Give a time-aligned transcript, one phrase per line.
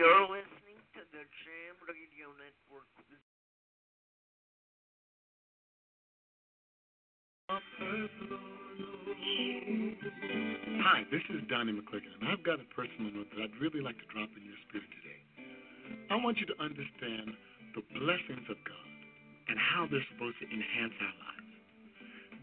[0.00, 2.88] You're listening to the Jam Radio Network.
[10.80, 14.00] Hi, this is Donnie McClurkin, and I've got a personal note that I'd really like
[14.00, 15.20] to drop in your spirit today.
[16.08, 17.36] I want you to understand
[17.76, 18.90] the blessings of God
[19.52, 21.52] and how they're supposed to enhance our lives.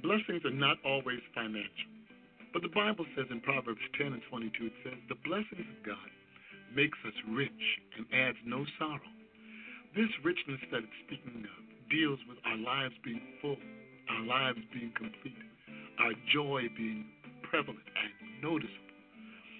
[0.05, 1.89] Blessings are not always financial,
[2.53, 6.05] but the Bible says in Proverbs 10 and 22, it says, The blessings of God
[6.75, 7.63] makes us rich
[7.97, 9.11] and adds no sorrow.
[9.95, 13.57] This richness that it's speaking of deals with our lives being full,
[14.09, 15.41] our lives being complete,
[15.99, 17.05] our joy being
[17.49, 18.93] prevalent and noticeable,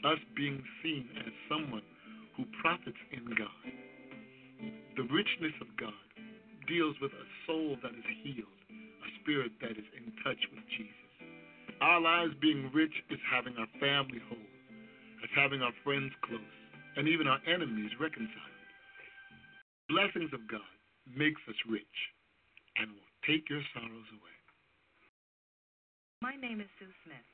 [0.05, 1.83] us being seen as someone
[2.35, 3.65] who profits in God.
[4.95, 6.05] The richness of God
[6.67, 11.07] deals with a soul that is healed, a spirit that is in touch with Jesus.
[11.81, 14.49] Our lives being rich is having our family whole,
[15.23, 16.57] is having our friends close,
[16.97, 18.57] and even our enemies reconciled.
[19.85, 20.65] Blessings of God
[21.05, 21.97] makes us rich
[22.81, 24.37] and will take your sorrows away.
[26.25, 27.29] My name is Sue Smith.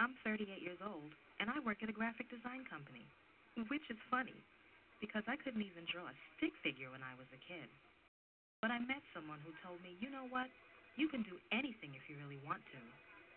[0.00, 3.04] I'm 38 years old, and I work at a graphic design company,
[3.68, 4.34] which is funny
[4.98, 7.68] because I couldn't even draw a stick figure when I was a kid.
[8.64, 10.48] But I met someone who told me, you know what?
[10.96, 12.80] You can do anything if you really want to.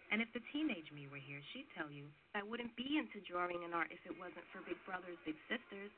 [0.08, 3.68] And if the teenage me were here, she'd tell you I wouldn't be into drawing
[3.68, 5.92] and art if it wasn't for big brothers, big sisters.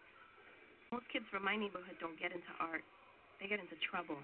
[0.89, 2.81] Most kids from my neighborhood don't get into art,
[3.37, 4.17] they get into trouble.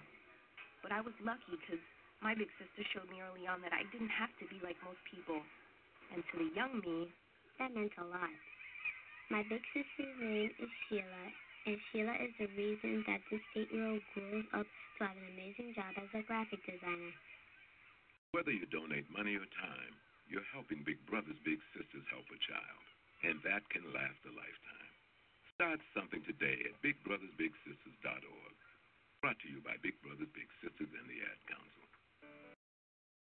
[0.82, 1.82] But I was lucky because
[2.26, 5.02] my big sister showed me early on that I didn't have to be like most
[5.06, 5.38] people.
[6.14, 7.14] And to the young me,
[7.62, 8.34] that meant a lot.
[9.30, 11.26] My big sister's name is Sheila,
[11.66, 15.30] and Sheila is the reason that this eight year old grows up to have an
[15.34, 17.14] amazing job as a graphic designer.
[18.36, 19.96] Whether you donate money or time,
[20.28, 22.84] you're helping Big Brothers Big Sisters help a child,
[23.24, 24.92] and that can last a lifetime.
[25.56, 28.56] Start something today at BigBrothersBigSisters.org.
[29.24, 31.86] Brought to you by Big Brothers Big Sisters and the Ad Council.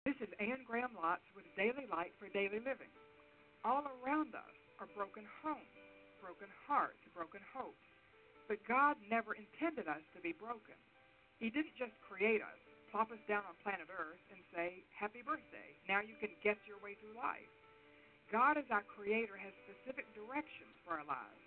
[0.02, 2.90] This is Ann Graham Lotz with Daily Light for Daily Living.
[3.62, 5.78] All around us are broken homes,
[6.18, 7.86] broken hearts, broken hopes.
[8.50, 10.74] But God never intended us to be broken.
[11.38, 12.58] He didn't just create us,
[12.90, 15.76] plop us down on planet Earth, and say, Happy birthday.
[15.88, 17.52] Now you can get your way through life.
[18.28, 21.44] God, as our Creator, has specific directions for our lives.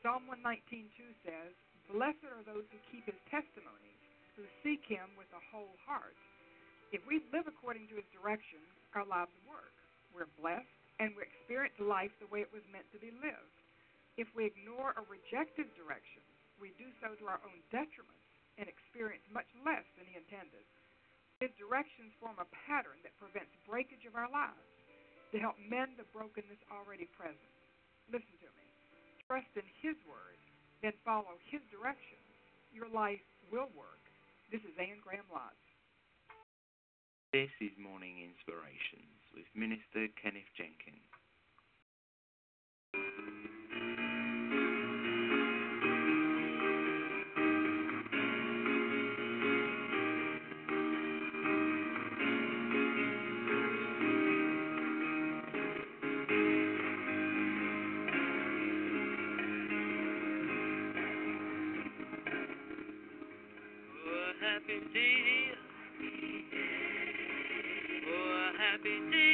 [0.00, 0.88] Psalm 119.2
[1.24, 1.52] says,
[1.92, 4.00] Blessed are those who keep His testimonies,
[4.36, 6.16] who seek Him with a whole heart.
[6.92, 8.64] If we live according to His directions,
[8.96, 9.74] our lives work.
[10.16, 10.70] We're blessed,
[11.02, 13.56] and we experience life the way it was meant to be lived.
[14.16, 16.24] If we ignore or reject His directions,
[16.56, 18.23] we do so to our own detriment
[18.58, 20.64] and experience much less than He intended.
[21.42, 24.70] His directions form a pattern that prevents breakage of our lives
[25.34, 27.50] to help mend the brokenness already present.
[28.06, 28.66] Listen to me.
[29.26, 30.38] Trust in His word,
[30.80, 32.22] then follow His directions.
[32.70, 34.02] Your life will work.
[34.54, 35.58] This is Ann Graham Lotz.
[37.34, 41.02] This is Morning Inspirations with Minister Kenneth Jenkins.
[68.86, 69.33] A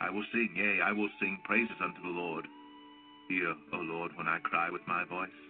[0.00, 2.46] I will sing, yea, I will sing praises unto the Lord.
[3.28, 5.40] Hear, O Lord, when I cry with my voice.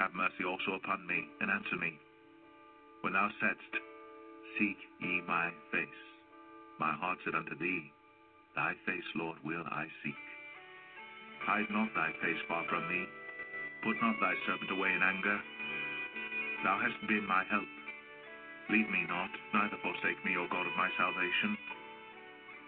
[0.00, 1.92] Have mercy also upon me, and answer me.
[3.02, 3.74] When thou saidst,
[4.58, 6.02] Seek ye my face,
[6.80, 7.92] my heart said unto thee,
[8.56, 10.24] Thy face, Lord, will I seek.
[11.46, 13.06] Hide not thy face far from me.
[13.84, 15.38] Put not thy servant away in anger.
[16.64, 17.68] Thou hast been my help.
[18.68, 21.56] Leave me not, neither forsake me, O God of my salvation.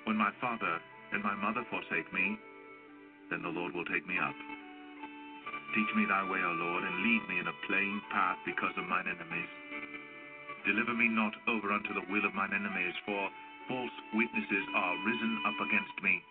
[0.05, 0.81] When my father
[1.13, 2.39] and my mother forsake me,
[3.31, 4.35] then the Lord will take me up.
[5.75, 8.91] Teach me thy way, O Lord, and lead me in a plain path because of
[8.91, 9.49] mine enemies.
[10.67, 13.31] Deliver me not over unto the will of mine enemies, for
[13.69, 16.23] false witnesses are risen up against me,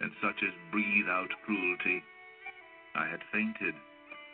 [0.00, 2.04] and such as breathe out cruelty.
[2.94, 3.74] I had fainted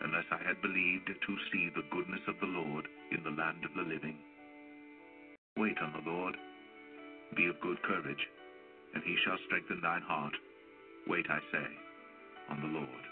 [0.03, 3.75] unless I had believed to see the goodness of the Lord in the land of
[3.75, 4.19] the living.
[5.57, 6.37] Wait on the Lord.
[7.37, 8.21] Be of good courage,
[8.95, 10.35] and he shall strengthen thine heart.
[11.07, 11.67] Wait, I say,
[12.51, 13.12] on the Lord.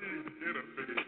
[0.00, 1.07] dying in a bed.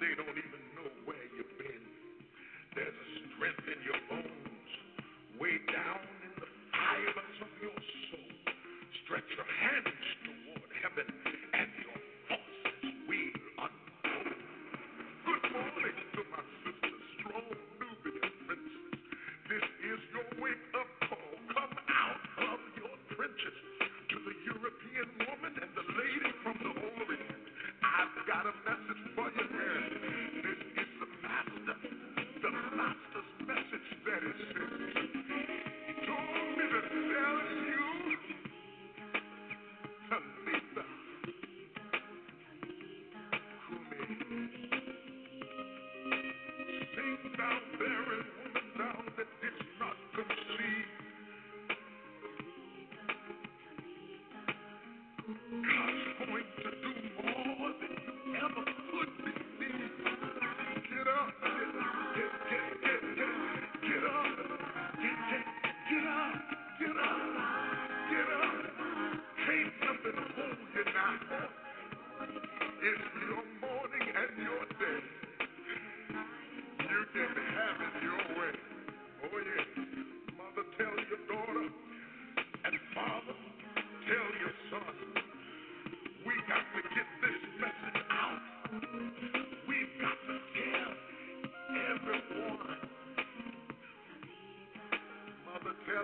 [0.00, 0.49] they don't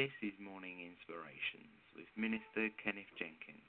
[0.00, 3.60] This is Morning Inspirations with Minister Kenneth Jenkins.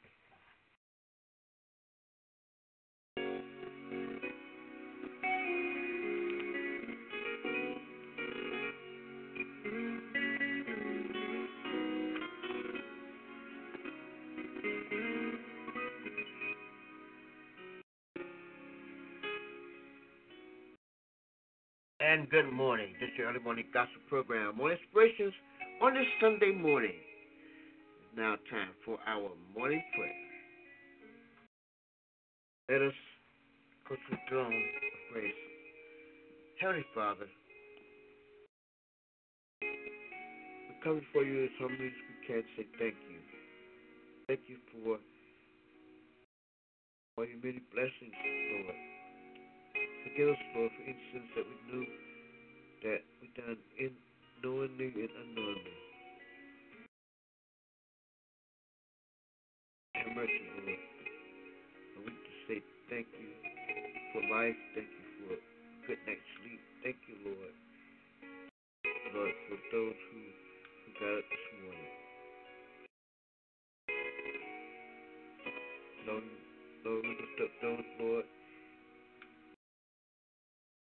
[22.00, 22.94] And good morning.
[23.02, 24.56] This is your early morning gospel program.
[24.56, 25.34] More inspirations
[25.82, 26.94] on this Sunday morning.
[26.94, 30.14] It's now time for our morning prayer.
[32.70, 32.94] Let us
[33.90, 35.34] go to the throne of grace.
[36.62, 37.26] Heavenly Father,
[39.64, 43.18] we come before you as humbly as we can say thank you.
[44.28, 45.02] Thank you for
[47.18, 48.78] all your many blessings, Lord.
[50.06, 51.86] Forgive us, Lord, for instance that we knew
[52.86, 54.11] that we done in
[54.44, 55.78] knowingly and unknowingly.
[59.96, 60.82] Have mercy, Lord.
[61.96, 62.58] And we just say
[62.90, 63.30] thank you
[64.14, 64.58] for life.
[64.74, 65.40] Thank you for a
[65.88, 66.62] good night's sleep.
[66.84, 67.54] Thank you, Lord.
[69.14, 71.92] Lord, for those who, who got up this morning.
[76.08, 76.24] Lord,
[76.86, 78.26] Lord, we lift up those, Lord,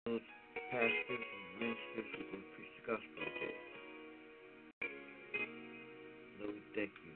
[0.06, 0.26] those
[0.70, 3.27] pastors and ministers who to preach the gospel
[6.40, 7.14] Lord, we thank you.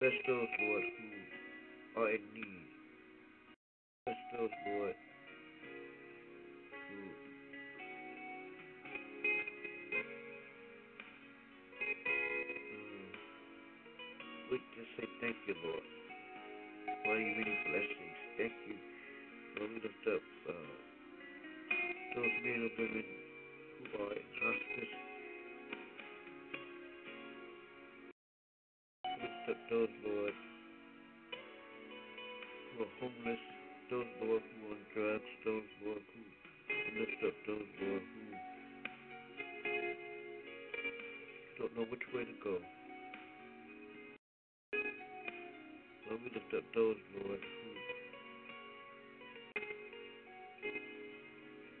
[0.00, 2.68] Bless those, Lord, who are in need.
[4.06, 4.96] Bless those, Lord,
[6.74, 6.98] who
[12.58, 13.12] mm,
[14.52, 15.86] we just say thank you, Lord,
[17.04, 18.18] for your many blessings.
[18.38, 18.76] Thank you.
[19.58, 20.52] Lord, we lift up uh,
[22.16, 23.06] those men and women
[23.64, 24.94] who are in hospice.
[29.48, 30.34] Up those, Lord,
[32.72, 33.38] who are homeless,
[33.90, 38.24] those, Lord, who are on drugs, those, Lord, who lift up those, Lord, who
[41.58, 42.58] don't know which way to go.
[46.10, 47.68] Lord, we lift up those, Lord, who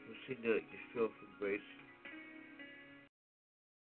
[0.06, 1.70] who see the, the feel for grace.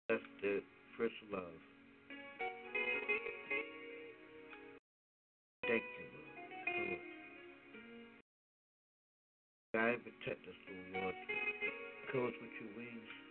[0.09, 0.59] That's the
[0.97, 1.70] first love.
[10.21, 11.15] Protect us, oh Lord.
[12.11, 13.30] Cover us with your wings.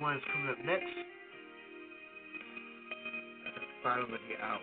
[0.00, 0.92] One is coming up next.
[3.48, 4.60] At the bottom of the hour.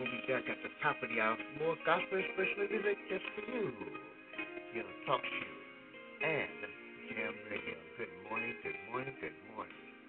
[0.00, 3.26] We'll be back at the top of the hour for more gospel inspirational music just
[3.36, 3.68] for you.
[4.72, 5.54] Here on Talk Show
[6.24, 6.56] and
[7.12, 7.76] Jam Radio.
[8.00, 9.99] Good morning, good morning, good morning.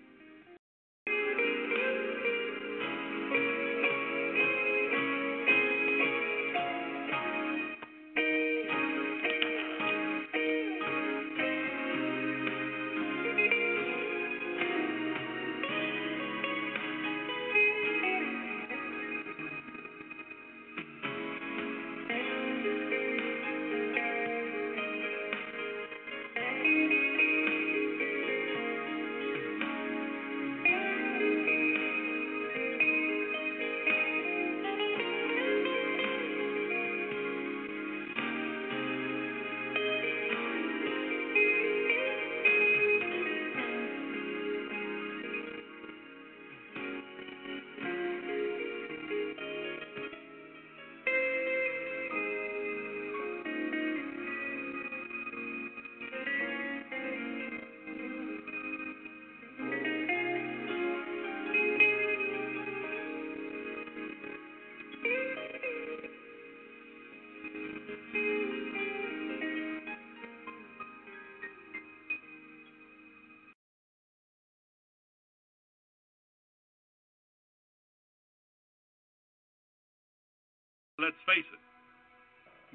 [81.02, 81.64] Let's face it,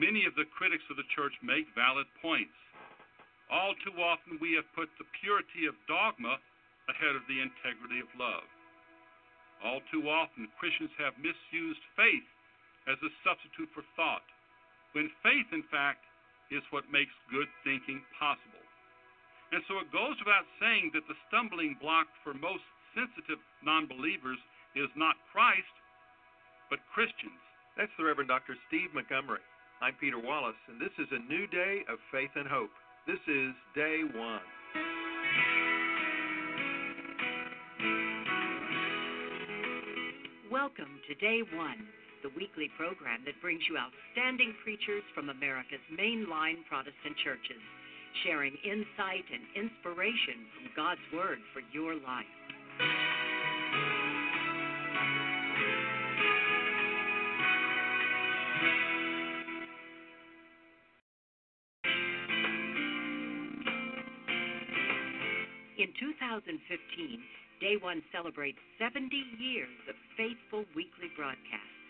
[0.02, 2.58] many of the critics of the church make valid points.
[3.54, 6.34] All too often, we have put the purity of dogma
[6.90, 8.42] ahead of the integrity of love.
[9.62, 12.26] All too often, Christians have misused faith
[12.90, 14.26] as a substitute for thought,
[14.90, 16.02] when faith, in fact,
[16.50, 18.66] is what makes good thinking possible.
[19.54, 24.42] And so it goes without saying that the stumbling block for most sensitive non believers
[24.74, 25.70] is not Christ,
[26.74, 27.45] but Christians.
[27.76, 28.56] That's the Reverend Dr.
[28.68, 29.44] Steve Montgomery.
[29.84, 32.72] I'm Peter Wallace, and this is a new day of faith and hope.
[33.06, 34.40] This is day one.
[40.48, 41.84] Welcome to Day One,
[42.24, 47.60] the weekly program that brings you outstanding preachers from America's mainline Protestant churches,
[48.24, 52.24] sharing insight and inspiration from God's Word for your life.
[65.76, 66.56] In 2015,
[67.60, 71.84] Day One celebrates 70 years of faithful weekly broadcasts.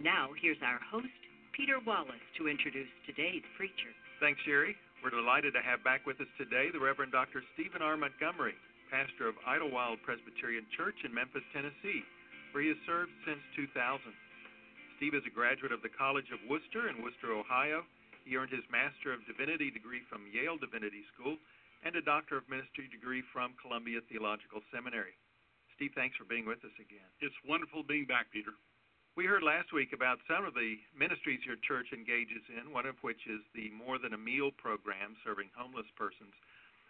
[0.00, 1.12] Now, here's our host,
[1.52, 3.92] Peter Wallace, to introduce today's preacher.
[4.16, 4.72] Thanks, Sherry.
[5.04, 7.44] We're delighted to have back with us today the Reverend Dr.
[7.52, 8.00] Stephen R.
[8.00, 8.56] Montgomery,
[8.88, 12.00] pastor of Idlewild Presbyterian Church in Memphis, Tennessee,
[12.56, 13.76] where he has served since 2000.
[14.96, 17.84] Steve is a graduate of the College of Wooster in Wooster, Ohio.
[18.24, 21.36] He earned his Master of Divinity degree from Yale Divinity School
[21.84, 25.14] and a Doctor of Ministry degree from Columbia Theological Seminary.
[25.78, 27.06] Steve, thanks for being with us again.
[27.22, 28.50] It's wonderful being back, Peter.
[29.14, 32.98] We heard last week about some of the ministries your church engages in, one of
[33.02, 36.34] which is the More Than a Meal program serving homeless persons.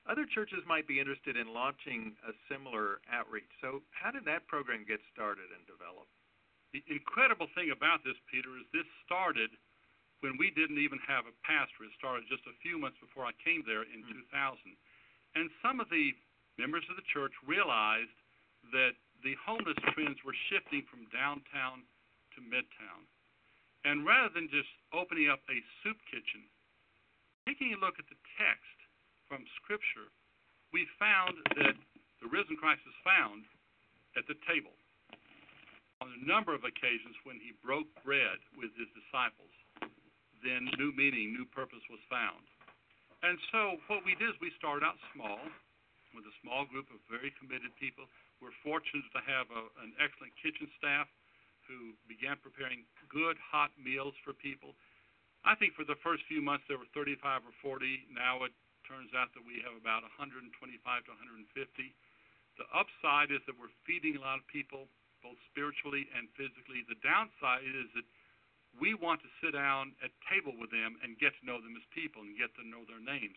[0.09, 3.49] Other churches might be interested in launching a similar outreach.
[3.61, 6.09] So, how did that program get started and develop?
[6.73, 9.53] The incredible thing about this, Peter, is this started
[10.21, 11.87] when we didn't even have a pastor.
[11.87, 14.27] It started just a few months before I came there in mm.
[14.31, 14.59] 2000.
[15.39, 16.15] And some of the
[16.59, 18.15] members of the church realized
[18.75, 21.87] that the homeless trends were shifting from downtown
[22.35, 23.07] to midtown.
[23.87, 26.43] And rather than just opening up a soup kitchen,
[27.47, 28.79] taking a look at the text
[29.31, 30.11] from Scripture,
[30.75, 31.79] we found that
[32.21, 33.47] the risen Christ is found
[34.19, 34.75] at the table.
[36.03, 39.51] On a number of occasions when he broke bread with his disciples,
[40.45, 42.43] then new meaning, new purpose was found.
[43.23, 45.43] And so what we did is we started out small
[46.15, 48.07] with a small group of very committed people.
[48.39, 51.11] We're fortunate to have a, an excellent kitchen staff
[51.67, 54.73] who began preparing good hot meals for people.
[55.45, 58.09] I think for the first few months there were 35 or 40.
[58.15, 58.55] Now it
[58.89, 61.53] turns out that we have about 125 to 150.
[62.57, 64.89] The upside is that we're feeding a lot of people,
[65.23, 66.83] both spiritually and physically.
[66.89, 68.07] The downside is that
[68.79, 71.85] we want to sit down at table with them and get to know them as
[71.95, 73.37] people and get to know their names.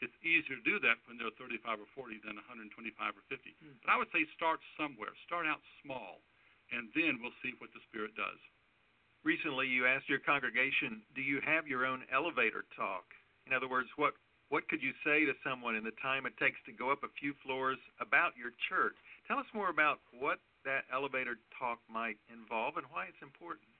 [0.00, 2.72] It's easier to do that when they're 35 or 40 than 125
[3.14, 3.54] or 50.
[3.62, 3.78] Mm.
[3.86, 5.14] But I would say start somewhere.
[5.24, 6.20] Start out small
[6.72, 8.40] and then we'll see what the Spirit does.
[9.22, 13.14] Recently, you asked your congregation, "Do you have your own elevator talk?"
[13.46, 14.16] In other words, what
[14.52, 17.08] What could you say to someone in the time it takes to go up a
[17.16, 18.92] few floors about your church?
[19.24, 23.71] Tell us more about what that elevator talk might involve and why it's important.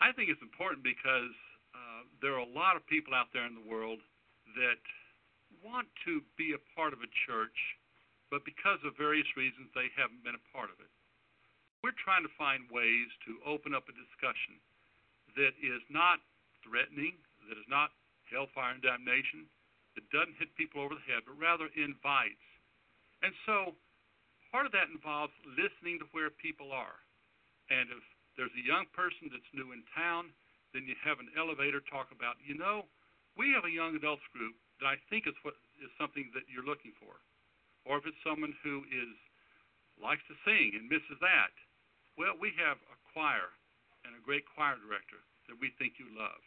[0.00, 1.36] I think it's important because
[1.76, 4.00] uh, there are a lot of people out there in the world
[4.56, 4.80] that
[5.60, 7.56] want to be a part of a church,
[8.32, 10.88] but because of various reasons, they haven't been a part of it.
[11.84, 14.56] We're trying to find ways to open up a discussion
[15.36, 16.20] that is not
[16.64, 17.92] threatening, that is not
[18.28, 19.48] hellfire and damnation,
[19.96, 22.44] that doesn't hit people over the head, but rather invites.
[23.20, 23.76] And so
[24.48, 27.00] part of that involves listening to where people are.
[27.68, 28.04] And if
[28.36, 30.30] there's a young person that's new in town,
[30.72, 32.86] then you have an elevator talk about, you know,
[33.34, 36.66] we have a young adults group that I think is what is something that you're
[36.66, 37.18] looking for.
[37.86, 39.14] Or if it's someone who is
[39.98, 41.52] likes to sing and misses that,
[42.16, 43.52] well, we have a choir
[44.04, 46.40] and a great choir director that we think you love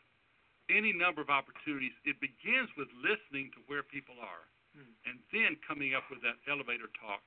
[0.71, 1.91] any number of opportunities.
[2.07, 4.89] It begins with listening to where people are Hmm.
[5.05, 7.21] and then coming up with that elevator talk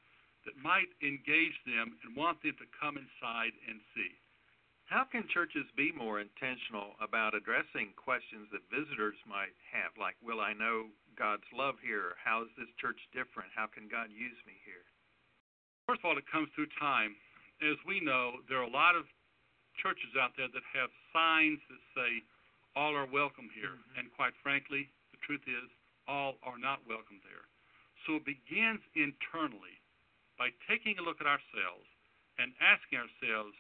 [0.44, 4.18] that might engage them and want them to come inside and see.
[4.86, 10.38] How can churches be more intentional about addressing questions that visitors might have, like, will
[10.38, 12.14] I know God's love here?
[12.22, 13.50] How is this church different?
[13.50, 14.86] How can God use me here?
[15.90, 17.18] First of all, it comes through time.
[17.66, 19.10] As we know, there are a lot of
[19.74, 22.22] churches out there that have signs that say,
[22.78, 23.74] all are welcome here.
[23.74, 24.06] Mm-hmm.
[24.06, 25.66] And quite frankly, the truth is,
[26.06, 27.50] all are not welcome there.
[28.06, 29.82] So it begins internally
[30.38, 31.90] by taking a look at ourselves
[32.38, 33.58] and asking ourselves,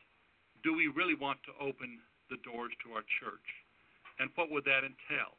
[0.66, 3.48] do we really want to open the doors to our church?
[4.18, 5.38] And what would that entail?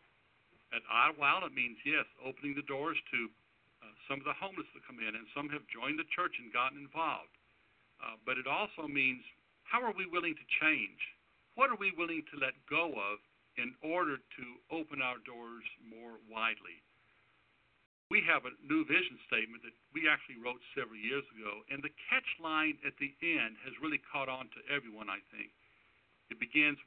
[0.71, 3.19] At Idlewild, it means, yes, opening the doors to
[3.83, 6.47] uh, some of the homeless that come in, and some have joined the church and
[6.55, 7.35] gotten involved.
[7.99, 9.19] Uh, but it also means,
[9.67, 11.01] how are we willing to change?
[11.59, 13.19] What are we willing to let go of
[13.59, 16.79] in order to open our doors more widely?
[18.07, 21.91] We have a new vision statement that we actually wrote several years ago, and the
[22.07, 25.51] catch line at the end has really caught on to everyone, I think.
[26.31, 26.79] It begins,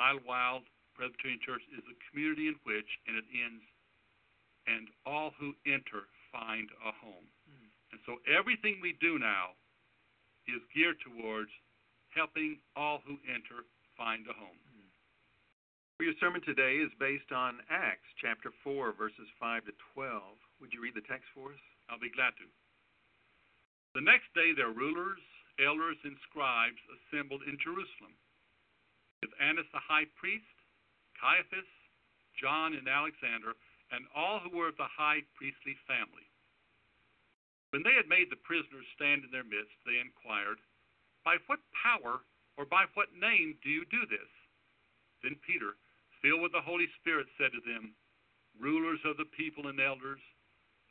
[0.00, 0.64] Idlewild
[0.96, 3.64] Presbyterian Church is a community in which, and it ends,
[4.64, 7.28] and all who enter find a home.
[7.44, 7.68] Hmm.
[7.92, 9.52] And so everything we do now
[10.48, 11.52] is geared towards
[12.16, 14.56] helping all who enter find a home.
[16.02, 20.18] Well, your sermon today is based on Acts chapter 4, verses 5 to 12.
[20.62, 21.58] Would you read the text for us?
[21.90, 22.46] I'll be glad to.
[23.98, 25.18] The next day, their rulers,
[25.58, 28.14] elders, and scribes assembled in Jerusalem
[29.26, 30.54] with Annas the high priest,
[31.18, 31.66] Caiaphas,
[32.38, 33.58] John, and Alexander,
[33.90, 36.30] and all who were of the high priestly family.
[37.74, 40.62] When they had made the prisoners stand in their midst, they inquired,
[41.26, 42.22] By what power
[42.54, 44.30] or by what name do you do this?
[45.26, 45.74] Then Peter,
[46.22, 47.98] filled with the Holy Spirit, said to them,
[48.54, 50.22] Rulers of the people and elders,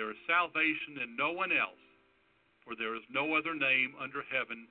[0.00, 1.84] There is salvation in no one else,
[2.64, 4.64] for there is no other name under heaven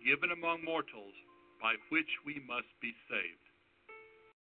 [0.00, 1.12] given among mortals
[1.60, 3.44] by which we must be saved.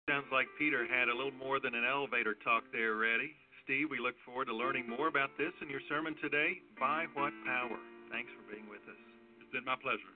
[0.07, 3.35] Sounds like Peter had a little more than an elevator talk there ready.
[3.67, 6.63] Steve, we look forward to learning more about this in your sermon today.
[6.79, 7.75] By what power?
[8.07, 9.03] Thanks for being with us.
[9.43, 10.15] It's been my pleasure.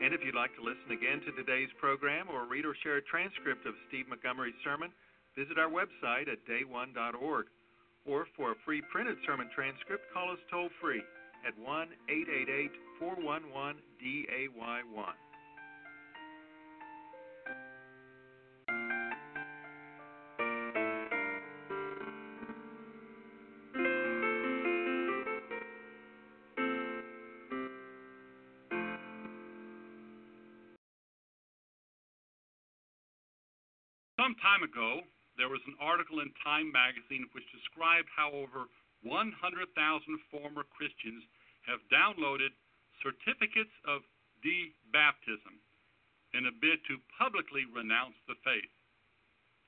[0.00, 3.04] And if you'd like to listen again to today's program or read or share a
[3.04, 4.88] transcript of Steve Montgomery's sermon,
[5.36, 7.44] visit our website at day1.org.
[8.08, 11.02] Or for a free printed sermon transcript, call us toll free
[11.46, 15.12] at 1 888 411 DAY1.
[34.18, 35.00] Some time ago,
[35.38, 38.66] there was an article in Time magazine which described how over
[39.06, 39.30] 100,000
[40.34, 41.22] former Christians
[41.70, 42.50] have downloaded
[42.98, 44.02] certificates of
[44.42, 45.62] de-baptism
[46.34, 48.68] in a bid to publicly renounce the faith.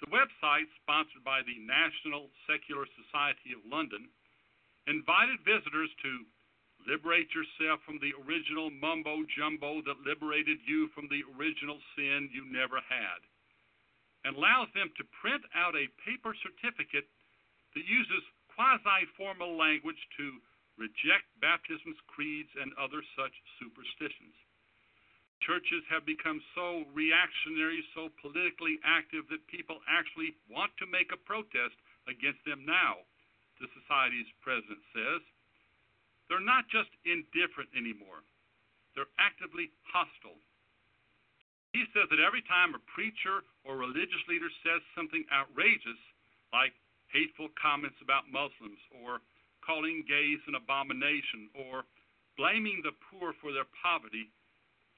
[0.02, 4.10] The website, sponsored by the National Secular Society of London,
[4.90, 6.26] invited visitors to
[6.88, 12.48] liberate yourself from the original mumbo jumbo that liberated you from the original sin you
[12.48, 13.20] never had,
[14.24, 17.08] and allows them to print out a paper certificate
[17.74, 20.36] that uses quasi formal language to
[20.76, 24.36] reject baptisms, creeds, and other such superstitions.
[25.40, 31.24] Churches have become so reactionary, so politically active that people actually want to make a
[31.24, 33.00] protest against them now,
[33.56, 35.24] the Society's president says.
[36.28, 38.20] They're not just indifferent anymore,
[38.92, 40.40] they're actively hostile.
[41.72, 45.98] He says that every time a preacher or religious leader says something outrageous,
[46.50, 46.74] like
[47.14, 49.22] hateful comments about Muslims, or
[49.62, 51.86] calling gays an abomination, or
[52.34, 54.30] blaming the poor for their poverty,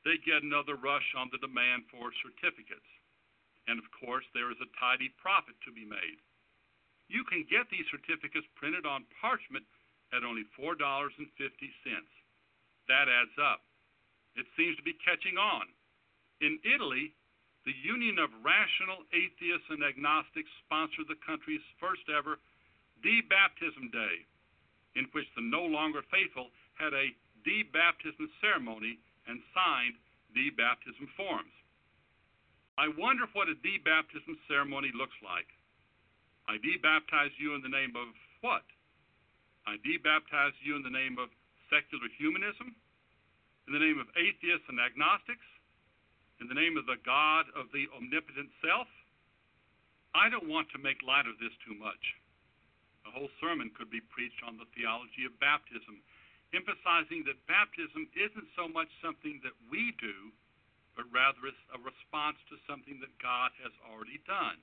[0.05, 2.89] they get another rush on the demand for certificates.
[3.69, 6.19] And of course, there is a tidy profit to be made.
[7.07, 9.69] You can get these certificates printed on parchment
[10.17, 11.13] at only $4.50.
[12.89, 13.63] That adds up.
[14.35, 15.69] It seems to be catching on.
[16.41, 17.13] In Italy,
[17.65, 22.39] the Union of Rational Atheists and Agnostics sponsored the country's first ever
[23.03, 24.27] debaptism day,
[24.97, 27.15] in which the no longer faithful had a
[27.47, 29.95] debaptism ceremony and signed
[30.35, 31.53] debaptism forms.
[32.79, 35.47] I wonder what a debaptism ceremony looks like.
[36.49, 38.09] I debaptize you in the name of
[38.41, 38.65] what?
[39.67, 41.31] I debaptize you in the name of
[41.71, 42.75] secular humanism?
[43.69, 45.47] In the name of atheists and agnostics?
[46.43, 48.91] In the name of the God of the omnipotent self?
[50.11, 52.03] I don't want to make light of this too much.
[53.07, 56.03] A whole sermon could be preached on the theology of baptism
[56.53, 60.29] emphasizing that baptism isn't so much something that we do,
[60.93, 64.61] but rather it's a response to something that God has already done.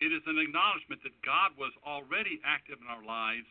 [0.00, 3.46] It is an acknowledgement that God was already active in our lives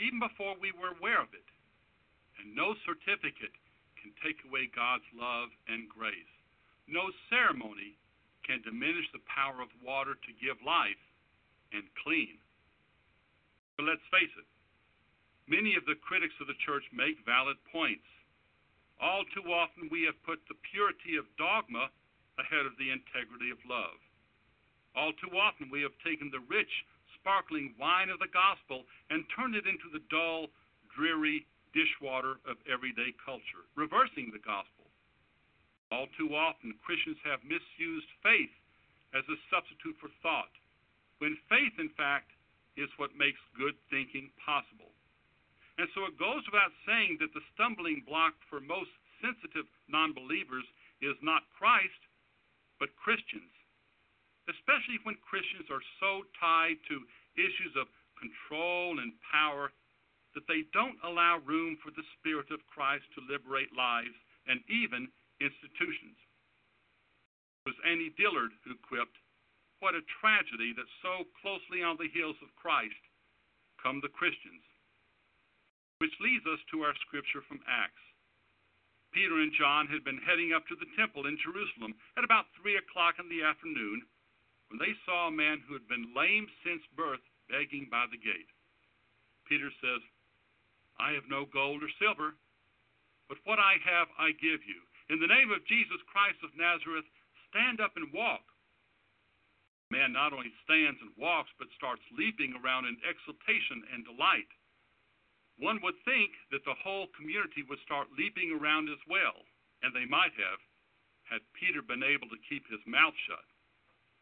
[0.00, 1.44] even before we were aware of it.
[2.40, 3.54] And no certificate
[4.00, 6.32] can take away God's love and grace.
[6.88, 7.96] No ceremony
[8.46, 11.00] can diminish the power of water to give life
[11.72, 12.36] and clean.
[13.76, 14.46] But let's face it,
[15.48, 18.06] Many of the critics of the church make valid points.
[19.02, 21.90] All too often, we have put the purity of dogma
[22.38, 23.98] ahead of the integrity of love.
[24.94, 26.70] All too often, we have taken the rich,
[27.18, 30.48] sparkling wine of the gospel and turned it into the dull,
[30.94, 34.81] dreary dishwater of everyday culture, reversing the gospel.
[35.92, 38.50] All too often, Christians have misused faith
[39.12, 40.48] as a substitute for thought,
[41.20, 42.32] when faith, in fact,
[42.80, 44.88] is what makes good thinking possible.
[45.76, 48.88] And so it goes without saying that the stumbling block for most
[49.20, 50.64] sensitive non believers
[51.04, 52.00] is not Christ,
[52.80, 53.52] but Christians.
[54.48, 57.04] Especially when Christians are so tied to
[57.36, 59.70] issues of control and power
[60.32, 64.16] that they don't allow room for the Spirit of Christ to liberate lives
[64.48, 65.12] and even
[65.42, 66.16] institutions.
[67.66, 69.18] It was Annie Dillard who quipped,
[69.82, 73.02] What a tragedy that so closely on the heels of Christ
[73.82, 74.62] come the Christians
[76.02, 78.02] which leads us to our scripture from Acts.
[79.14, 82.74] Peter and John had been heading up to the temple in Jerusalem at about 3
[82.74, 84.02] o'clock in the afternoon
[84.66, 88.50] when they saw a man who had been lame since birth begging by the gate.
[89.46, 90.02] Peter says,
[90.98, 92.34] I have no gold or silver,
[93.30, 94.82] but what I have I give you.
[95.12, 97.04] In the name of Jesus Christ of Nazareth,
[97.52, 98.48] stand up and walk.
[99.92, 104.48] The man not only stands and walks, but starts leaping around in exultation and delight.
[105.60, 109.36] One would think that the whole community would start leaping around as well,
[109.84, 110.60] and they might have,
[111.28, 113.44] had Peter been able to keep his mouth shut.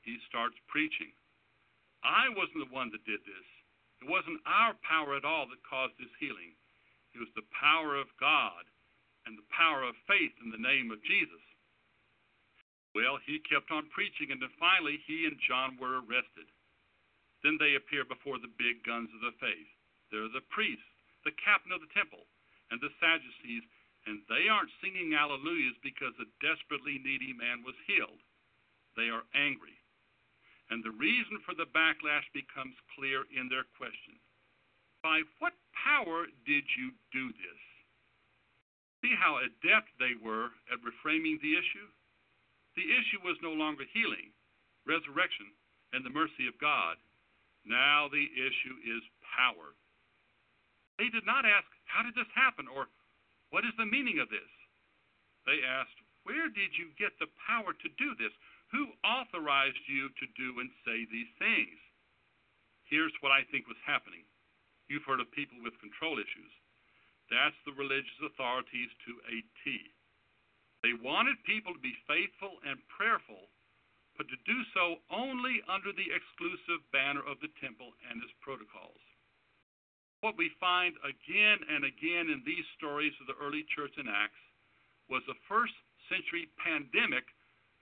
[0.03, 1.15] He starts preaching.
[2.03, 3.49] I wasn't the one that did this.
[4.03, 6.59] It wasn't our power at all that caused this healing.
[7.15, 8.67] It was the power of God
[9.27, 11.45] and the power of faith in the name of Jesus.
[12.95, 16.49] Well, he kept on preaching, and then finally he and John were arrested.
[17.43, 19.71] Then they appear before the big guns of the faith.
[20.11, 20.91] They're the priests
[21.25, 22.25] the captain of the temple,
[22.73, 23.65] and the Sadducees,
[24.09, 28.21] and they aren't singing alleluias because a desperately needy man was healed.
[28.97, 29.77] They are angry.
[30.73, 34.17] And the reason for the backlash becomes clear in their question
[35.03, 37.61] By what power did you do this?
[39.01, 41.89] See how adept they were at reframing the issue?
[42.77, 44.31] The issue was no longer healing,
[44.87, 45.51] resurrection,
[45.93, 46.97] and the mercy of God.
[47.65, 49.03] Now the issue is
[49.37, 49.75] power.
[51.01, 52.69] They did not ask, How did this happen?
[52.69, 52.89] or
[53.51, 54.49] What is the meaning of this?
[55.49, 58.33] They asked, Where did you get the power to do this?
[58.73, 61.81] Who authorized you to do and say these things?
[62.87, 64.29] Here's what I think was happening.
[64.89, 66.53] You've heard of people with control issues.
[67.31, 69.95] That's the religious authorities to a T.
[70.83, 73.47] They wanted people to be faithful and prayerful,
[74.19, 79.01] but to do so only under the exclusive banner of the temple and its protocols.
[80.21, 84.43] What we find again and again in these stories of the early church in Acts
[85.09, 85.73] was a first
[86.13, 87.25] century pandemic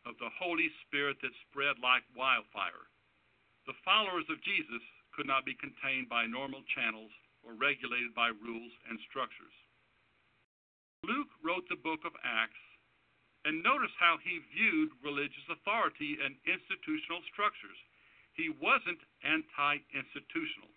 [0.07, 2.87] of the Holy Spirit that spread like wildfire.
[3.67, 4.85] The followers of Jesus
[5.17, 7.11] could not be contained by normal channels
[7.49, 9.57] or regulated by rules and structures.
[11.09, 12.61] Luke wrote the book of Acts,
[13.49, 17.81] and notice how he viewed religious authority and institutional structures.
[18.37, 20.69] He wasn't anti institutional.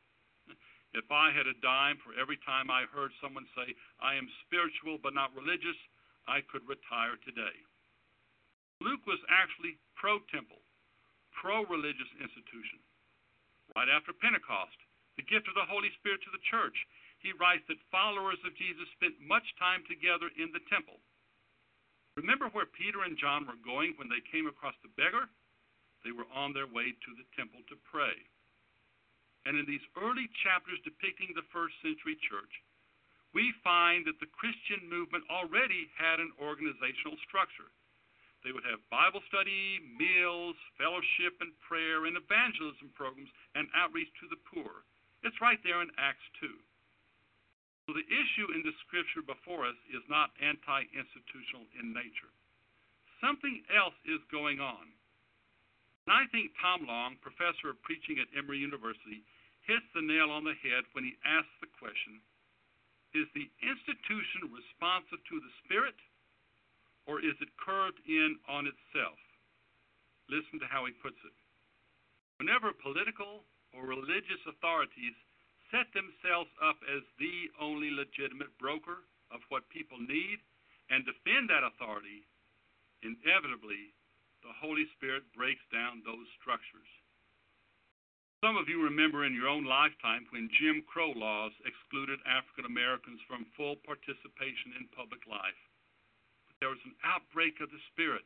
[0.95, 4.99] If I had a dime for every time I heard someone say, I am spiritual
[4.99, 5.77] but not religious,
[6.27, 7.55] I could retire today.
[8.83, 10.59] Luke was actually pro temple,
[11.31, 12.79] pro religious institution.
[13.75, 14.75] Right after Pentecost,
[15.17, 16.75] the gift of the Holy Spirit to the church,
[17.19, 20.97] he writes that followers of Jesus spent much time together in the temple.
[22.17, 25.29] Remember where Peter and John were going when they came across the beggar?
[26.03, 28.17] They were on their way to the temple to pray.
[29.45, 32.51] And in these early chapters depicting the first century church,
[33.33, 37.71] we find that the Christian movement already had an organizational structure.
[38.43, 44.27] They would have Bible study, meals, fellowship and prayer, and evangelism programs, and outreach to
[44.27, 44.83] the poor.
[45.21, 46.49] It's right there in Acts 2.
[47.85, 52.29] So the issue in the scripture before us is not anti institutional in nature.
[53.21, 54.89] Something else is going on.
[56.09, 59.21] And I think Tom Long, professor of preaching at Emory University,
[59.69, 62.17] hits the nail on the head when he asks the question
[63.13, 65.97] Is the institution responsive to the Spirit,
[67.05, 69.21] or is it curved in on itself?
[70.29, 71.35] Listen to how he puts it.
[72.41, 75.15] Whenever political or religious authorities
[75.71, 80.39] set themselves up as the only legitimate broker of what people need
[80.91, 82.27] and defend that authority,
[82.99, 83.95] inevitably
[84.43, 86.89] the Holy Spirit breaks down those structures.
[88.41, 93.21] Some of you remember in your own lifetime when Jim Crow laws excluded African Americans
[93.29, 95.61] from full participation in public life.
[96.49, 98.25] But there was an outbreak of the Spirit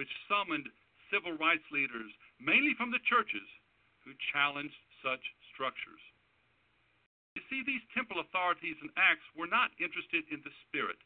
[0.00, 0.64] which summoned
[1.12, 2.08] civil rights leaders,
[2.40, 3.44] mainly from the churches,
[4.10, 4.74] who challenged
[5.06, 5.22] such
[5.54, 6.02] structures.
[7.38, 10.98] You see, these temple authorities and acts were not interested in the Spirit.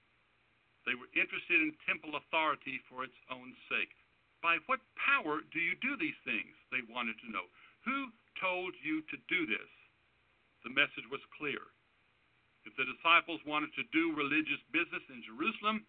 [0.88, 3.92] They were interested in temple authority for its own sake.
[4.40, 6.56] By what power do you do these things?
[6.72, 7.44] They wanted to know.
[7.84, 8.08] Who
[8.40, 9.68] told you to do this?
[10.64, 11.60] The message was clear.
[12.64, 15.84] If the disciples wanted to do religious business in Jerusalem,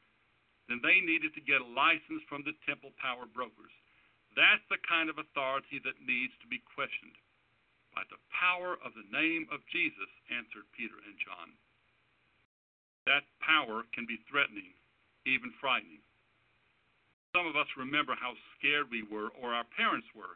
[0.68, 3.72] then they needed to get a license from the temple power brokers.
[4.36, 7.16] That's the kind of authority that needs to be questioned.
[7.96, 11.56] By the power of the name of Jesus, answered Peter and John.
[13.08, 14.76] That power can be threatening,
[15.24, 16.04] even frightening.
[17.32, 20.36] Some of us remember how scared we were, or our parents were,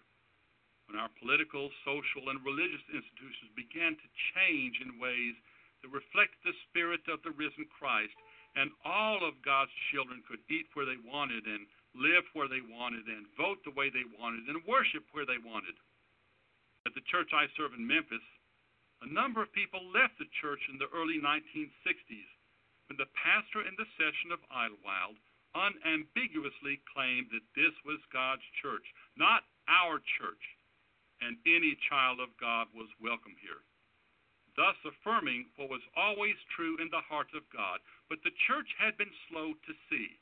[0.88, 5.36] when our political, social, and religious institutions began to change in ways
[5.84, 8.16] that reflected the spirit of the risen Christ,
[8.56, 11.68] and all of God's children could eat where they wanted, and
[12.00, 15.76] live where they wanted, and vote the way they wanted, and worship where they wanted.
[16.88, 18.24] At the church I serve in Memphis,
[19.04, 22.30] a number of people left the church in the early 1960s
[22.88, 25.20] when the pastor in the session of Idlewild
[25.54, 28.86] unambiguously claimed that this was God's church,
[29.18, 30.43] not our church,
[31.22, 33.62] and any child of God was welcome here.
[34.58, 37.80] Thus affirming what was always true in the heart of God,
[38.10, 40.20] but the church had been slow to see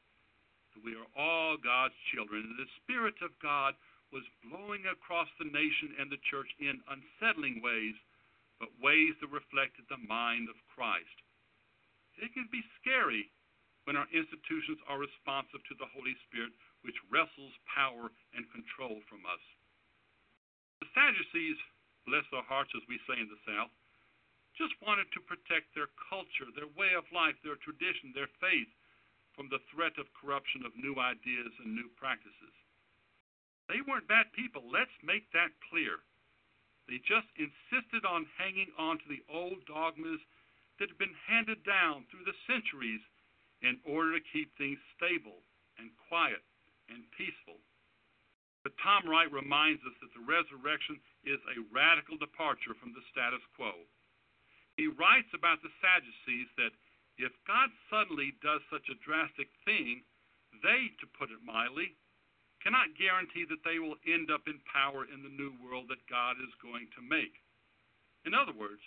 [0.83, 3.73] we are all God's children, and the Spirit of God
[4.11, 7.95] was blowing across the nation and the church in unsettling ways,
[8.59, 11.17] but ways that reflected the mind of Christ.
[12.17, 13.29] It can be scary
[13.85, 16.51] when our institutions are responsive to the Holy Spirit,
[16.83, 19.43] which wrestles power and control from us.
[20.83, 21.59] The Sadducees,
[22.07, 23.71] bless their hearts, as we say in the South,
[24.57, 28.71] just wanted to protect their culture, their way of life, their tradition, their faith
[29.37, 32.57] from the threat of corruption of new ideas and new practices.
[33.69, 34.65] They weren't bad people.
[34.65, 36.01] Let's make that clear.
[36.89, 40.23] They just insisted on hanging on to the old dogmas
[40.81, 43.03] that had been handed down through the centuries
[43.61, 45.45] in order to keep things stable
[45.77, 46.41] and quiet
[46.89, 47.61] and peaceful.
[48.63, 53.43] But Tom Wright reminds us that the resurrection is a radical departure from the status
[53.53, 53.85] quo.
[54.79, 56.73] He writes about the Sadducees that
[57.17, 60.05] if God suddenly does such a drastic thing,
[60.61, 61.97] they, to put it mildly,
[62.61, 66.37] cannot guarantee that they will end up in power in the new world that God
[66.41, 67.33] is going to make.
[68.25, 68.81] In other words,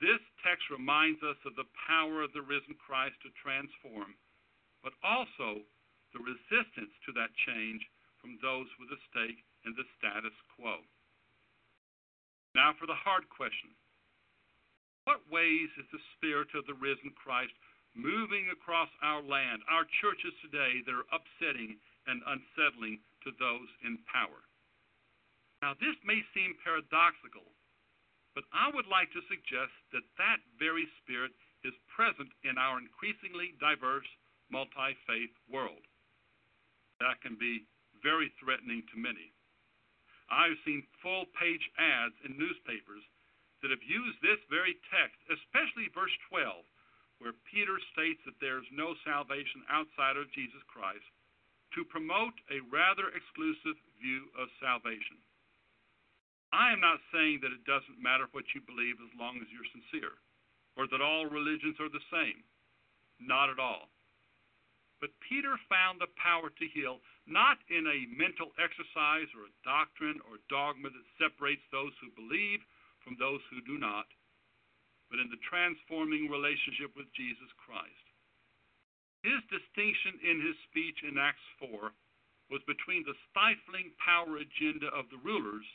[0.00, 4.16] this text reminds us of the power of the risen Christ to transform,
[4.82, 5.62] but also
[6.12, 7.84] the resistance to that change
[8.20, 10.82] from those with a stake in the status quo.
[12.54, 13.72] Now for the hard question
[15.04, 17.52] What ways is the Spirit of the risen Christ
[17.94, 21.76] moving across our land, our churches today that are upsetting
[22.06, 24.46] and unsettling to those in power?
[25.62, 27.46] Now, this may seem paradoxical,
[28.34, 33.54] but I would like to suggest that that very Spirit is present in our increasingly
[33.58, 34.08] diverse,
[34.50, 35.82] multi faith world.
[36.98, 37.66] That can be
[38.02, 39.34] very threatening to many.
[40.30, 43.02] I've seen full page ads in newspapers
[43.62, 46.66] that have used this very text, especially verse 12,
[47.22, 51.06] where Peter states that there is no salvation outside of Jesus Christ,
[51.78, 55.16] to promote a rather exclusive view of salvation.
[56.52, 59.72] I am not saying that it doesn't matter what you believe as long as you're
[59.72, 60.20] sincere,
[60.76, 62.44] or that all religions are the same.
[63.16, 63.88] Not at all.
[65.00, 70.22] But Peter found the power to heal not in a mental exercise or a doctrine
[70.30, 72.62] or dogma that separates those who believe
[73.02, 74.06] from those who do not,
[75.10, 78.06] but in the transforming relationship with Jesus Christ.
[79.22, 81.94] His distinction in his speech in Acts 4
[82.50, 85.66] was between the stifling power agenda of the rulers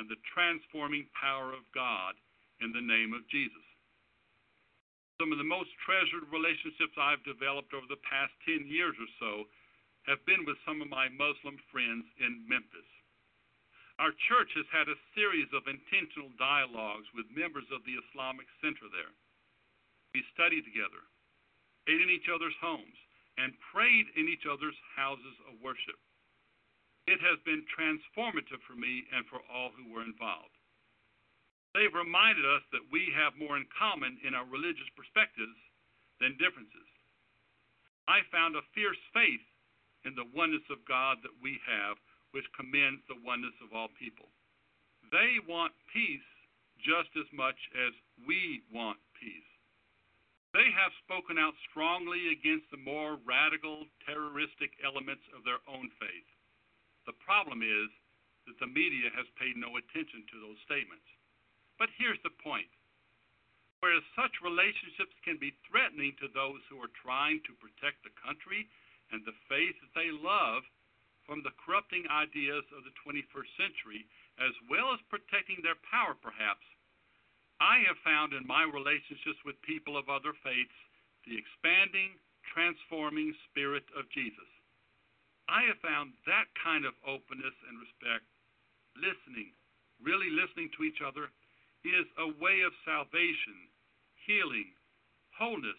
[0.00, 2.16] and the transforming power of God
[2.64, 3.66] in the name of Jesus.
[5.20, 9.32] Some of the most treasured relationships I've developed over the past 10 years or so
[10.08, 12.88] have been with some of my Muslim friends in Memphis.
[14.00, 18.88] Our church has had a series of intentional dialogues with members of the Islamic Center
[18.88, 19.12] there.
[20.16, 21.04] We studied together,
[21.84, 22.96] ate in each other's homes,
[23.36, 26.00] and prayed in each other's houses of worship.
[27.12, 30.56] It has been transformative for me and for all who were involved.
[31.76, 35.60] They've reminded us that we have more in common in our religious perspectives
[36.24, 36.88] than differences.
[38.08, 39.44] I found a fierce faith
[40.08, 42.00] in the oneness of God that we have,
[42.32, 44.30] which commends the oneness of all people.
[45.10, 46.30] They want peace
[46.80, 47.92] just as much as
[48.24, 49.50] we want peace.
[50.50, 56.30] They have spoken out strongly against the more radical, terroristic elements of their own faith.
[57.06, 57.90] The problem is
[58.50, 61.06] that the media has paid no attention to those statements.
[61.78, 62.70] But here's the point.
[63.80, 68.68] Whereas such relationships can be threatening to those who are trying to protect the country
[69.14, 70.66] and the faith that they love
[71.30, 74.02] from the corrupting ideas of the 21st century,
[74.42, 76.66] as well as protecting their power, perhaps,
[77.62, 80.74] I have found in my relationships with people of other faiths
[81.22, 82.18] the expanding,
[82.50, 84.50] transforming spirit of Jesus.
[85.46, 88.26] I have found that kind of openness and respect,
[88.98, 89.54] listening,
[90.02, 91.30] really listening to each other,
[91.86, 93.70] is a way of salvation,
[94.26, 94.74] healing,
[95.38, 95.78] wholeness,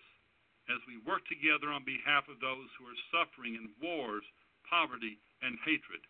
[0.71, 4.23] as we work together on behalf of those who are suffering in wars,
[4.63, 6.05] poverty, and hatred.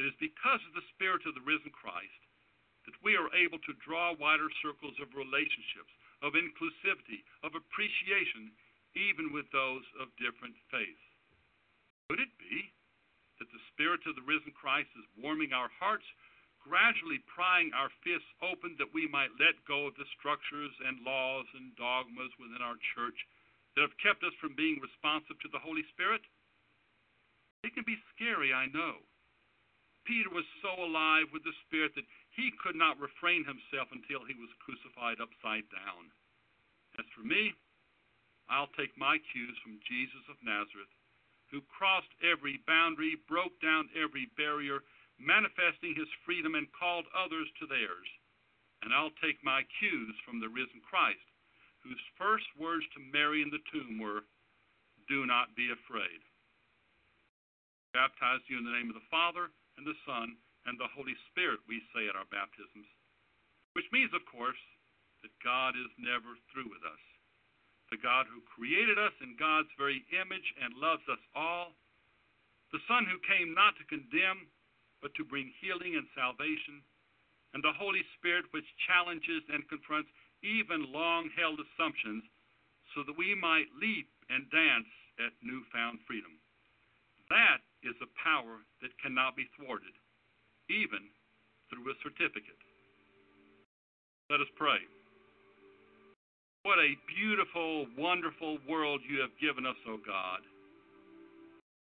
[0.00, 2.22] It is because of the Spirit of the risen Christ
[2.86, 5.92] that we are able to draw wider circles of relationships,
[6.22, 8.50] of inclusivity, of appreciation,
[8.98, 11.06] even with those of different faiths.
[12.10, 12.74] Could it be
[13.38, 16.06] that the Spirit of the risen Christ is warming our hearts,
[16.62, 21.46] gradually prying our fists open that we might let go of the structures and laws
[21.58, 23.18] and dogmas within our church
[23.74, 26.22] that have kept us from being responsive to the Holy Spirit?
[27.62, 28.98] It can be scary, I know.
[30.04, 34.34] Peter was so alive with the Spirit that he could not refrain himself until he
[34.34, 36.10] was crucified upside down.
[36.98, 37.54] As for me,
[38.50, 40.90] I'll take my cues from Jesus of Nazareth,
[41.54, 44.82] who crossed every boundary, broke down every barrier,
[45.20, 48.08] manifesting his freedom and called others to theirs.
[48.82, 51.22] And I'll take my cues from the risen Christ,
[51.86, 54.26] whose first words to Mary in the tomb were,
[55.06, 56.18] Do not be afraid.
[57.92, 61.60] Baptize you in the name of the Father, and the Son, and the Holy Spirit,
[61.68, 62.88] we say at our baptisms.
[63.76, 64.60] Which means, of course,
[65.20, 67.02] that God is never through with us.
[67.92, 71.76] The God who created us in God's very image and loves us all,
[72.72, 74.48] the Son who came not to condemn,
[75.04, 76.80] but to bring healing and salvation,
[77.52, 80.08] and the Holy Spirit which challenges and confronts
[80.40, 82.24] even long held assumptions
[82.96, 84.88] so that we might leap and dance
[85.20, 86.32] at newfound freedom.
[87.28, 89.94] That is a power that cannot be thwarted,
[90.70, 91.02] even
[91.68, 92.58] through a certificate.
[94.30, 94.80] Let us pray.
[96.62, 100.46] What a beautiful, wonderful world you have given us, O God.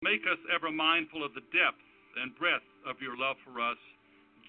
[0.01, 1.79] Make us ever mindful of the depth
[2.17, 3.77] and breadth of your love for us,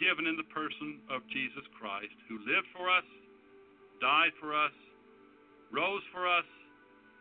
[0.00, 3.06] given in the person of Jesus Christ, who lived for us,
[4.00, 4.74] died for us,
[5.70, 6.48] rose for us,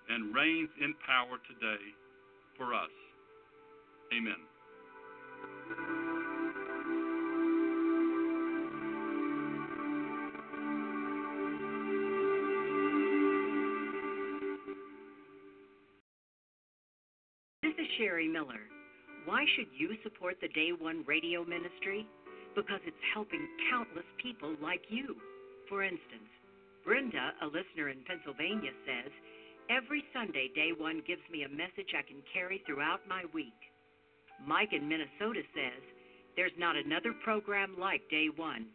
[0.09, 1.83] and reigns in power today
[2.57, 2.91] for us.
[4.13, 4.35] Amen.
[17.63, 18.45] This is Sherry Miller.
[19.25, 22.05] Why should you support the Day One Radio Ministry?
[22.55, 25.15] Because it's helping countless people like you.
[25.69, 26.29] For instance,
[26.85, 29.11] Brenda, a listener in Pennsylvania, says,
[29.71, 33.72] Every Sunday, Day One gives me a message I can carry throughout my week.
[34.45, 35.83] Mike in Minnesota says,
[36.35, 38.67] There's not another program like Day One.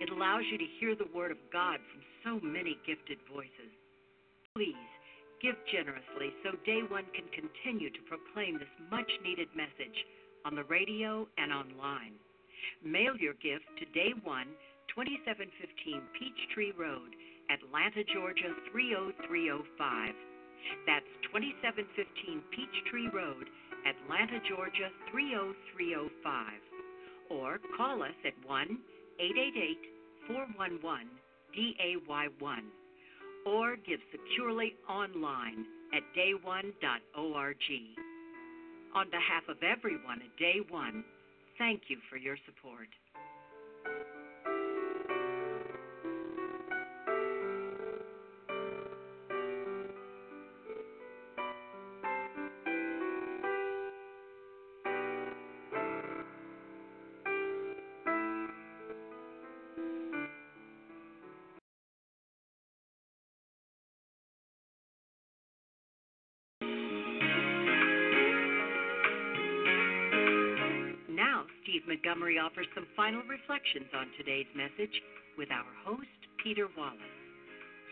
[0.00, 3.72] It allows you to hear the Word of God from so many gifted voices.
[4.54, 4.88] Please
[5.40, 9.96] give generously so Day One can continue to proclaim this much needed message
[10.44, 12.16] on the radio and online.
[12.84, 14.48] Mail your gift to Day One,
[14.92, 17.12] 2715 Peachtree Road,
[17.48, 20.14] Atlanta, Georgia 30305.
[20.88, 23.46] That's 2715 Peachtree Road,
[23.86, 26.52] Atlanta, Georgia 30305.
[27.30, 28.78] Or call us at 1
[29.20, 29.78] 888
[30.26, 31.06] 411
[31.56, 32.58] DAY1
[33.46, 35.64] or give securely online
[35.94, 37.56] at day1.org.
[38.94, 41.04] On behalf of everyone at Day One,
[41.58, 42.88] thank you for your support.
[71.86, 74.90] Montgomery offers some final reflections on today's message
[75.38, 77.14] with our host, Peter Wallace.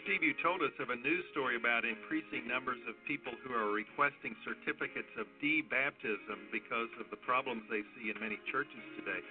[0.02, 3.72] Steve, you told us of a news story about increasing numbers of people who are
[3.72, 9.22] requesting certificates of de-baptism because of the problems they see in many churches today.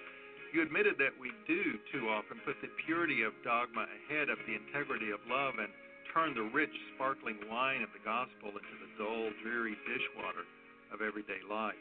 [0.55, 4.55] You admitted that we do too often put the purity of dogma ahead of the
[4.55, 5.69] integrity of love and
[6.15, 10.47] turn the rich, sparkling wine of the gospel into the dull, dreary dishwater
[10.89, 11.77] of everyday life.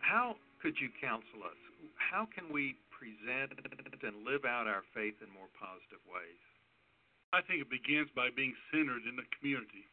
[0.00, 1.54] How could you counsel us?
[1.94, 3.54] How can we present
[4.02, 6.42] and live out our faith in more positive ways?
[7.30, 9.86] I think it begins by being centered in the community.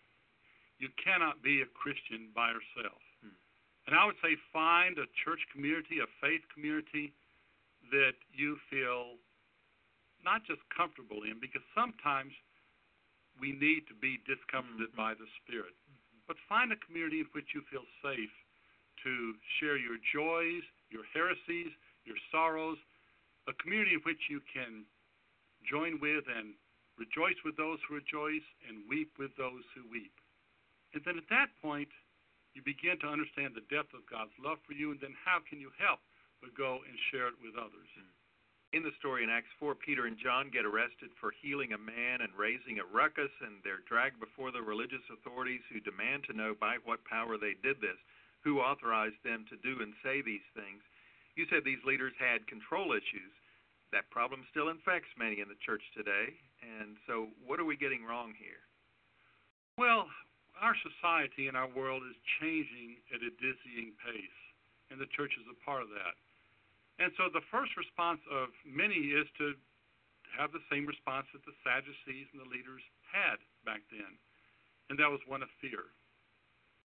[0.82, 2.98] You cannot be a Christian by yourself.
[3.22, 3.38] Hmm.
[3.86, 7.14] And I would say find a church community, a faith community
[7.94, 9.22] that you feel
[10.26, 12.34] not just comfortable in, because sometimes
[13.38, 15.78] we need to be discomforted by the Spirit.
[16.26, 18.34] But find a community in which you feel safe
[19.04, 21.72] to share your joys, your heresies,
[22.06, 22.78] your sorrows,
[23.48, 24.88] a community in which you can
[25.68, 26.56] join with and
[26.98, 30.14] rejoice with those who rejoice and weep with those who weep.
[30.94, 31.90] And then at that point,
[32.54, 35.58] you begin to understand the depth of God's love for you, and then how can
[35.58, 36.00] you help
[36.38, 37.90] but go and share it with others?
[37.98, 38.14] Hmm.
[38.74, 42.22] In the story in Acts 4, Peter and John get arrested for healing a man
[42.22, 46.58] and raising a ruckus, and they're dragged before the religious authorities who demand to know
[46.58, 47.98] by what power they did this,
[48.44, 50.84] who authorized them to do and say these things.
[51.36, 53.34] You said these leaders had control issues.
[53.96, 58.04] That problem still infects many in the church today, and so what are we getting
[58.04, 58.62] wrong here?
[59.78, 60.10] Well,
[60.62, 64.40] our society and our world is changing at a dizzying pace,
[64.90, 66.18] and the church is a part of that.
[67.02, 69.58] And so the first response of many is to
[70.38, 74.18] have the same response that the Sadducees and the leaders had back then,
[74.90, 75.94] and that was one of fear.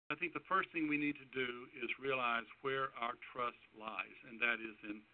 [0.09, 4.19] I think the first thing we need to do is realize where our trust lies,
[4.25, 5.05] and that is in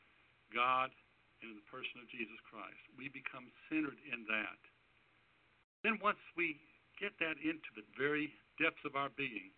[0.55, 0.95] God
[1.43, 2.79] and in the person of Jesus Christ.
[2.95, 4.61] We become centered in that.
[5.83, 6.63] Then once we
[7.03, 8.31] get that into the very
[8.63, 9.51] depths of our being,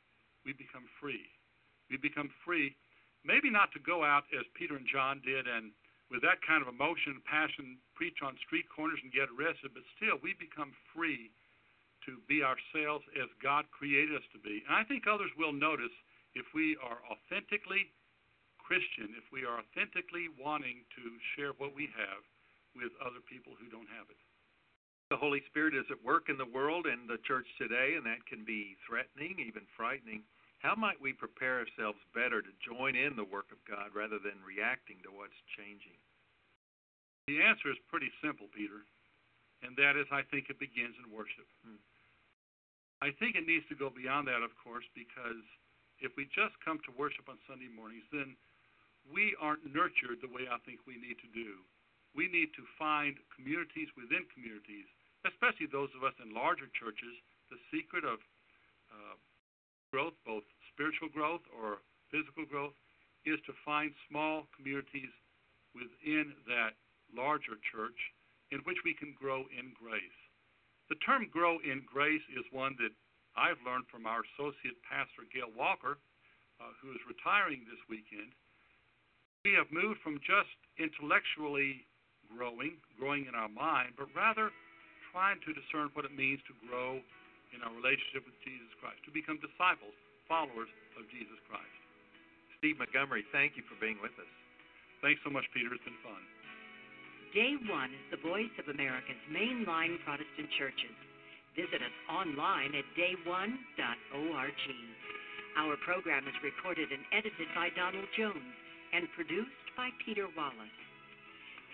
[0.48, 1.28] we become free.
[1.92, 2.72] We become free,
[3.20, 5.70] maybe not to go out as Peter and John did and
[6.08, 9.84] with that kind of emotion and passion preach on street corners and get arrested, but
[9.98, 11.34] still we become free
[12.06, 14.62] to be ourselves as God created us to be.
[14.66, 15.92] And I think others will notice
[16.34, 17.90] if we are authentically
[18.62, 21.04] Christian, if we are authentically wanting to
[21.34, 22.22] share what we have
[22.74, 24.18] with other people who don't have it.
[25.08, 28.26] The Holy Spirit is at work in the world and the church today, and that
[28.26, 30.26] can be threatening, even frightening.
[30.58, 34.42] How might we prepare ourselves better to join in the work of God rather than
[34.42, 35.94] reacting to what's changing?
[37.30, 38.82] The answer is pretty simple, Peter,
[39.62, 41.46] and that is I think it begins in worship.
[41.62, 41.78] Hmm.
[43.04, 45.44] I think it needs to go beyond that, of course, because
[46.00, 48.36] if we just come to worship on Sunday mornings, then
[49.08, 51.60] we aren't nurtured the way I think we need to do.
[52.16, 54.88] We need to find communities within communities,
[55.28, 57.12] especially those of us in larger churches.
[57.52, 58.18] The secret of
[58.88, 59.16] uh,
[59.92, 60.42] growth, both
[60.72, 62.74] spiritual growth or physical growth,
[63.28, 65.12] is to find small communities
[65.76, 66.72] within that
[67.12, 67.98] larger church
[68.50, 70.20] in which we can grow in grace.
[70.88, 72.94] The term grow in grace is one that
[73.34, 75.98] I've learned from our associate pastor, Gail Walker,
[76.56, 78.32] uh, who is retiring this weekend,
[79.44, 81.86] we have moved from just intellectually
[82.26, 84.50] growing, growing in our mind, but rather
[85.14, 86.98] trying to discern what it means to grow
[87.54, 89.94] in our relationship with Jesus Christ, to become disciples,
[90.26, 90.66] followers
[90.98, 91.78] of Jesus Christ.
[92.58, 94.32] Steve Montgomery, thank you for being with us.
[94.98, 95.70] Thanks so much, Peter.
[95.70, 96.18] It's been fun.
[97.36, 100.96] Day One is the voice of America's mainline Protestant churches.
[101.52, 104.56] Visit us online at dayone.org.
[105.60, 108.56] Our program is recorded and edited by Donald Jones
[108.96, 110.80] and produced by Peter Wallace.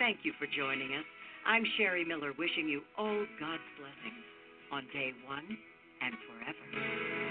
[0.03, 1.07] Thank you for joining us.
[1.47, 4.27] I'm Sherry Miller wishing you all God's blessings
[4.75, 7.22] on day one and forever.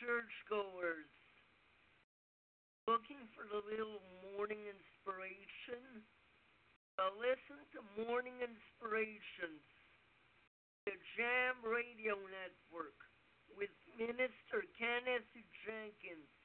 [0.00, 1.12] Churchgoers.
[2.88, 4.00] Looking for the little
[4.32, 6.00] morning inspiration?
[6.96, 9.64] Well, listen to Morning Inspirations,
[10.88, 12.96] the Jam Radio Network,
[13.52, 15.28] with Minister Kenneth
[15.64, 16.39] Jenkins.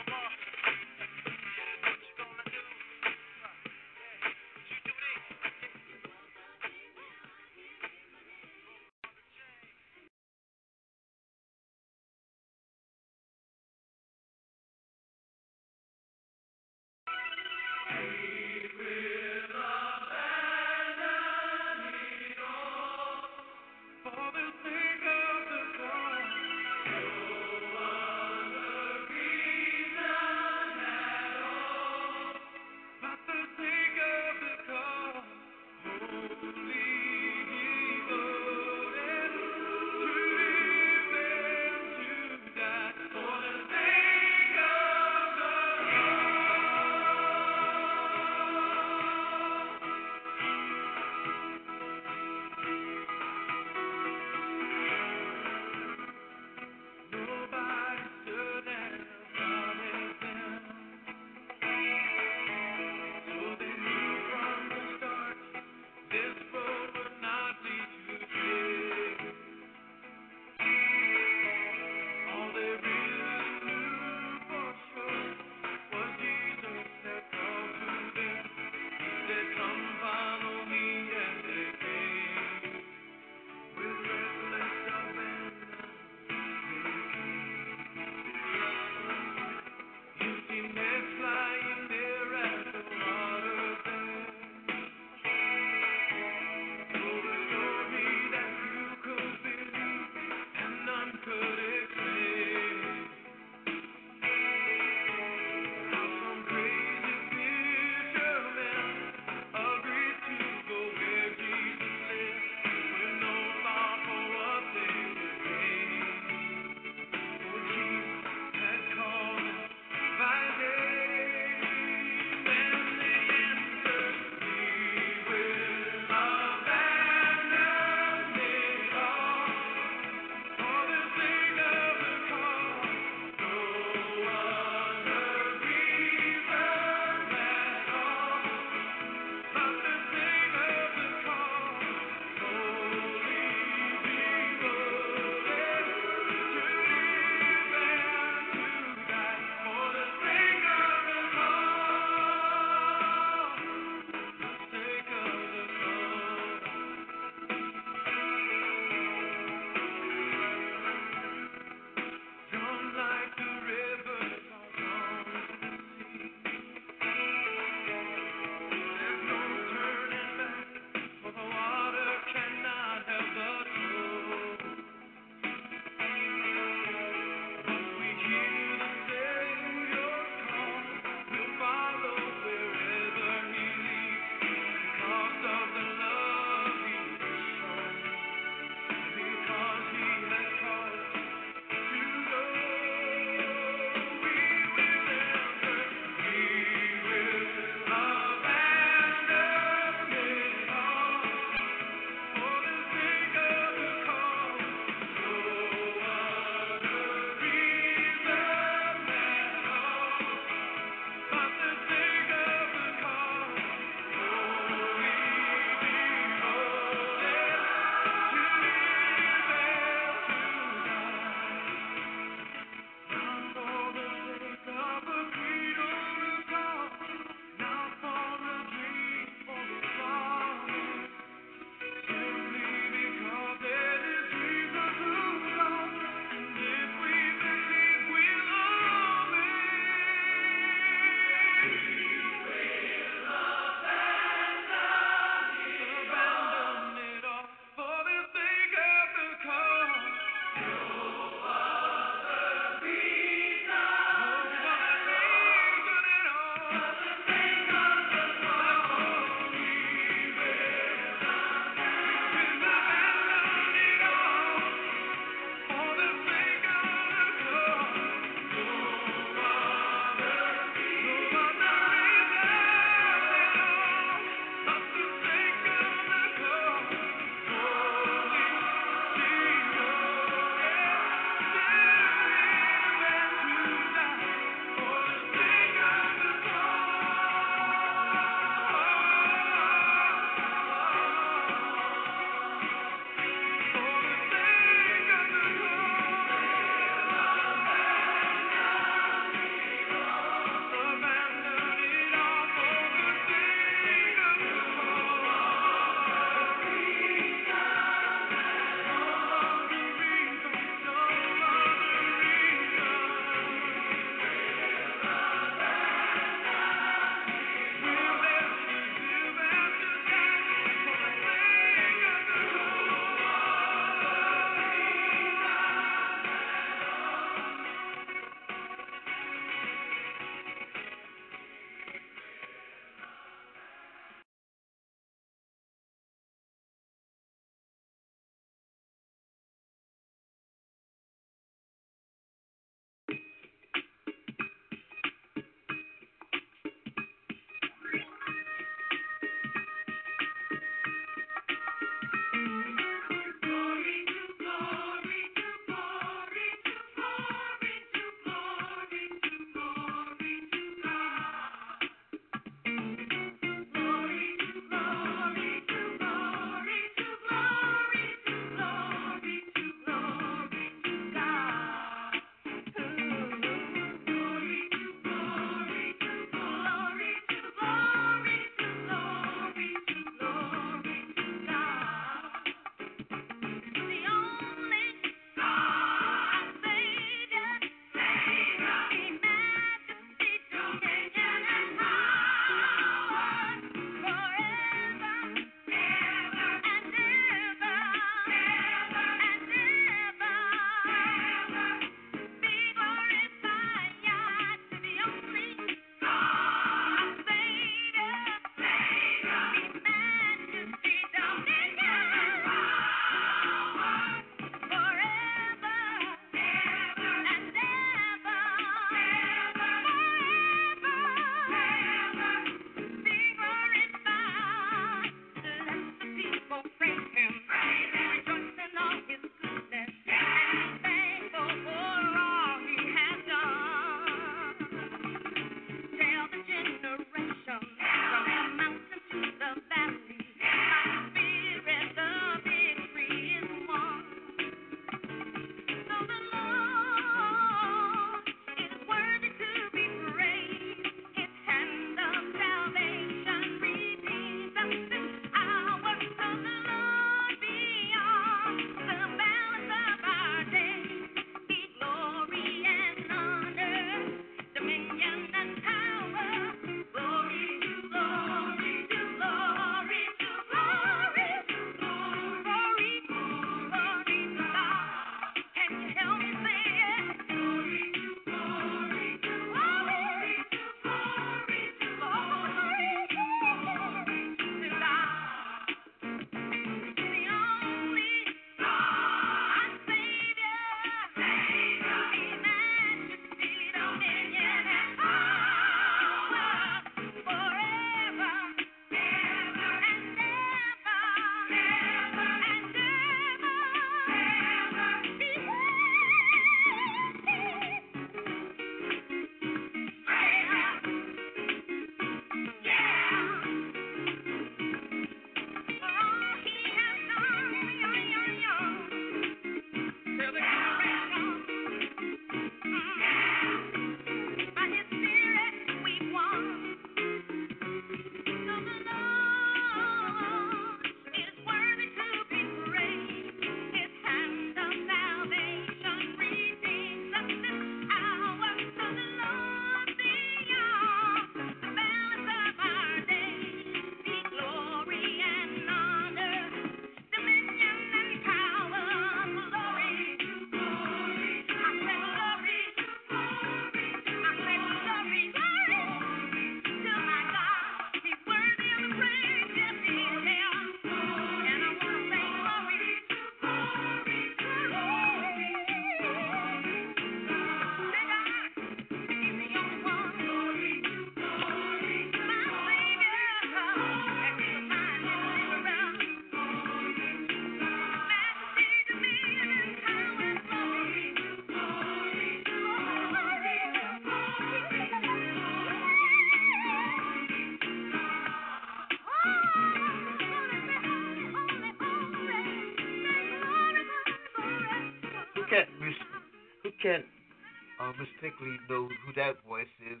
[598.24, 600.00] Uh, mistakenly know who that voice is.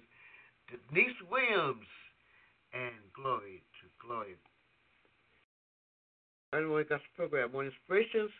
[0.68, 1.86] Denise Williams
[2.72, 4.36] and Glory to Glory.
[6.88, 7.52] That's the program.
[7.52, 8.30] More inspirations.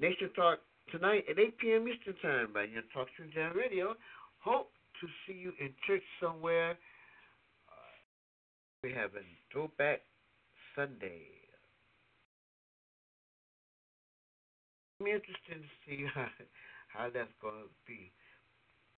[0.00, 1.88] Nation Talk tonight at 8 p.m.
[1.88, 3.94] Eastern Time by your Talk Stream Jam Radio.
[4.38, 4.70] Hope
[5.00, 6.70] to see you in church somewhere.
[7.68, 7.94] Uh,
[8.82, 10.00] we have a Throwback
[10.74, 11.26] Sunday.
[15.00, 16.26] I'm interested to see how,
[16.88, 18.10] how that's going to be.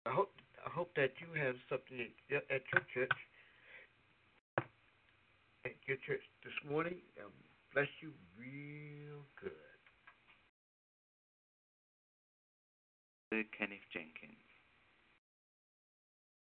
[0.07, 0.31] I hope
[0.65, 1.97] I hope that you have something
[2.28, 3.16] at, at your church,
[5.64, 6.97] at your church this morning.
[7.24, 7.32] Um,
[7.72, 9.56] bless you real good.
[13.56, 14.36] Kenneth Jenkins.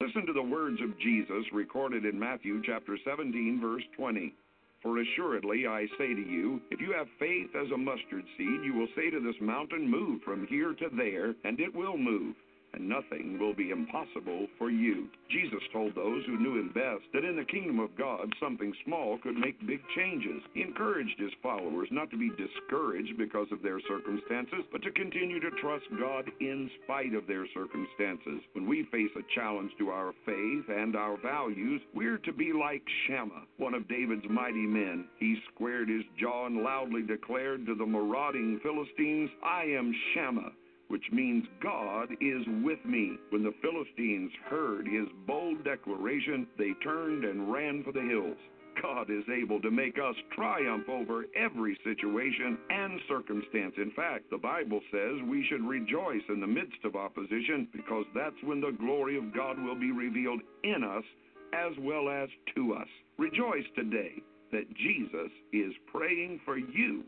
[0.00, 4.34] Listen to the words of Jesus recorded in Matthew chapter 17, verse 20.
[4.82, 8.74] For assuredly I say to you, if you have faith as a mustard seed, you
[8.74, 12.34] will say to this mountain, Move from here to there, and it will move
[12.74, 15.08] and nothing will be impossible for you.
[15.30, 19.18] Jesus told those who knew him best that in the kingdom of God, something small
[19.18, 20.42] could make big changes.
[20.54, 25.40] He encouraged his followers not to be discouraged because of their circumstances, but to continue
[25.40, 28.40] to trust God in spite of their circumstances.
[28.52, 32.82] When we face a challenge to our faith and our values, we're to be like
[33.06, 35.06] Shammah, one of David's mighty men.
[35.18, 40.52] He squared his jaw and loudly declared to the marauding Philistines, I am Shammah
[40.88, 43.16] which means God is with me.
[43.30, 48.36] When the Philistines heard his bold declaration, they turned and ran for the hills.
[48.82, 53.74] God is able to make us triumph over every situation and circumstance.
[53.76, 58.40] In fact, the Bible says we should rejoice in the midst of opposition because that's
[58.44, 61.04] when the glory of God will be revealed in us
[61.52, 62.88] as well as to us.
[63.18, 67.02] Rejoice today that Jesus is praying for you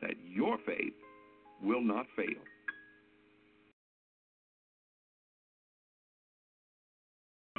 [0.00, 0.94] that your faith
[1.62, 2.40] will not fail.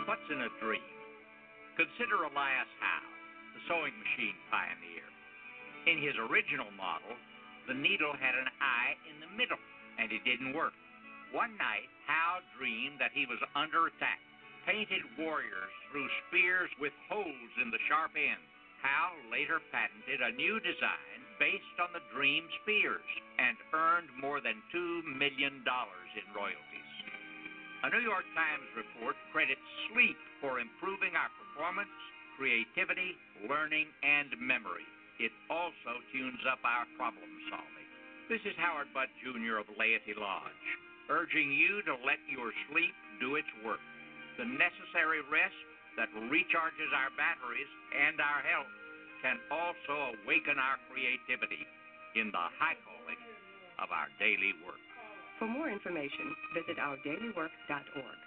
[0.06, 0.86] What's in a dream?
[1.76, 3.12] Consider Elias Howe,
[3.56, 5.08] the sewing machine pioneer.
[5.88, 7.16] In his original model,
[7.68, 9.60] the needle had an eye in the middle,
[9.98, 10.76] and it didn't work.
[11.32, 14.20] One night, Howe dreamed that he was under attack.
[14.66, 18.50] Painted warriors threw spears with holes in the sharp ends.
[18.82, 23.08] Howe later patented a new design based on the dream spears
[23.38, 26.89] and earned more than $2 million in royalties.
[27.80, 31.88] A New York Times report credits sleep for improving our performance,
[32.36, 33.16] creativity,
[33.48, 34.84] learning, and memory.
[35.16, 37.88] It also tunes up our problem solving.
[38.28, 39.64] This is Howard Butt Jr.
[39.64, 40.68] of Laity Lodge,
[41.08, 42.92] urging you to let your sleep
[43.24, 43.80] do its work.
[44.36, 45.56] The necessary rest
[45.96, 48.76] that recharges our batteries and our health
[49.24, 51.64] can also awaken our creativity
[52.20, 53.24] in the high calling
[53.80, 54.84] of our daily work.
[55.40, 58.20] For more information, visit ourdailywork.org.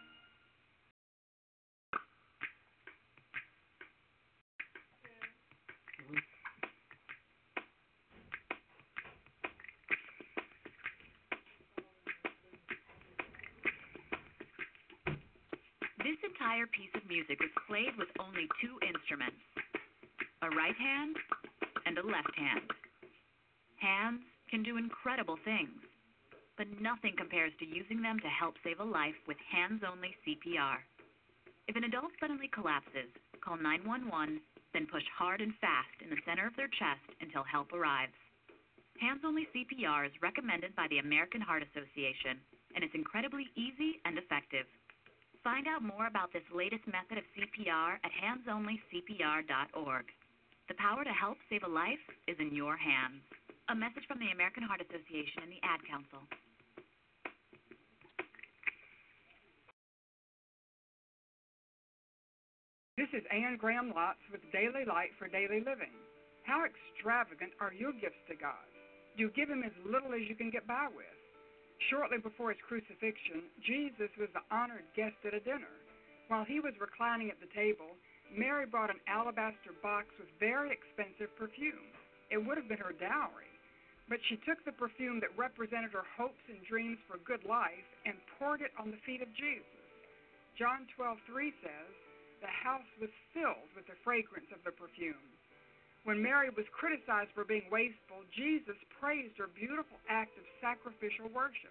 [15.99, 19.37] This entire piece of music was played with only two instruments
[20.41, 21.15] a right hand
[21.85, 22.73] and a left hand.
[23.77, 24.21] Hands
[24.51, 25.92] can do incredible things
[26.57, 30.79] but nothing compares to using them to help save a life with hands-only CPR.
[31.69, 33.09] If an adult suddenly collapses,
[33.41, 34.41] call 911,
[34.73, 38.17] then push hard and fast in the center of their chest until help arrives.
[39.01, 42.39] Hands-only CPR is recommended by the American Heart Association,
[42.75, 44.67] and it's incredibly easy and effective.
[45.43, 50.05] Find out more about this latest method of CPR at handsonlycpr.org.
[50.69, 53.23] The power to help save a life is in your hands.
[53.71, 56.19] A message from the American Heart Association and the Ad Council.
[62.99, 65.95] This is Anne Graham Lotz with Daily Light for Daily Living.
[66.43, 68.67] How extravagant are your gifts to God?
[69.15, 71.07] You give Him as little as you can get by with.
[71.87, 75.71] Shortly before His crucifixion, Jesus was the honored guest at a dinner.
[76.27, 77.95] While he was reclining at the table,
[78.35, 81.95] Mary brought an alabaster box with very expensive perfume.
[82.31, 83.52] It would have been her dowry.
[84.09, 87.89] But she took the perfume that represented her hopes and dreams for a good life
[88.05, 89.83] and poured it on the feet of Jesus.
[90.59, 91.93] John 12:3 says,
[92.43, 95.31] the house was filled with the fragrance of the perfume.
[96.03, 101.71] When Mary was criticized for being wasteful, Jesus praised her beautiful act of sacrificial worship.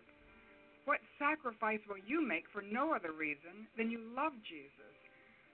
[0.88, 4.96] What sacrifice will you make for no other reason than you love Jesus?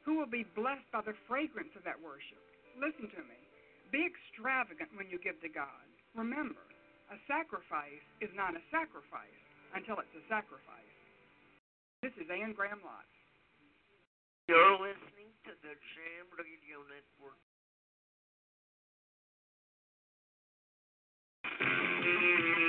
[0.06, 2.40] Who will be blessed by the fragrance of that worship?
[2.78, 3.42] Listen to me.
[3.90, 5.84] Be extravagant when you give to God.
[6.18, 6.66] Remember,
[7.14, 9.42] a sacrifice is not a sacrifice
[9.78, 10.98] until it's a sacrifice.
[12.02, 13.06] This is Anne Graham Lotz.
[14.50, 17.38] You're listening to the Jam Radio Network.
[21.46, 22.67] Thank you.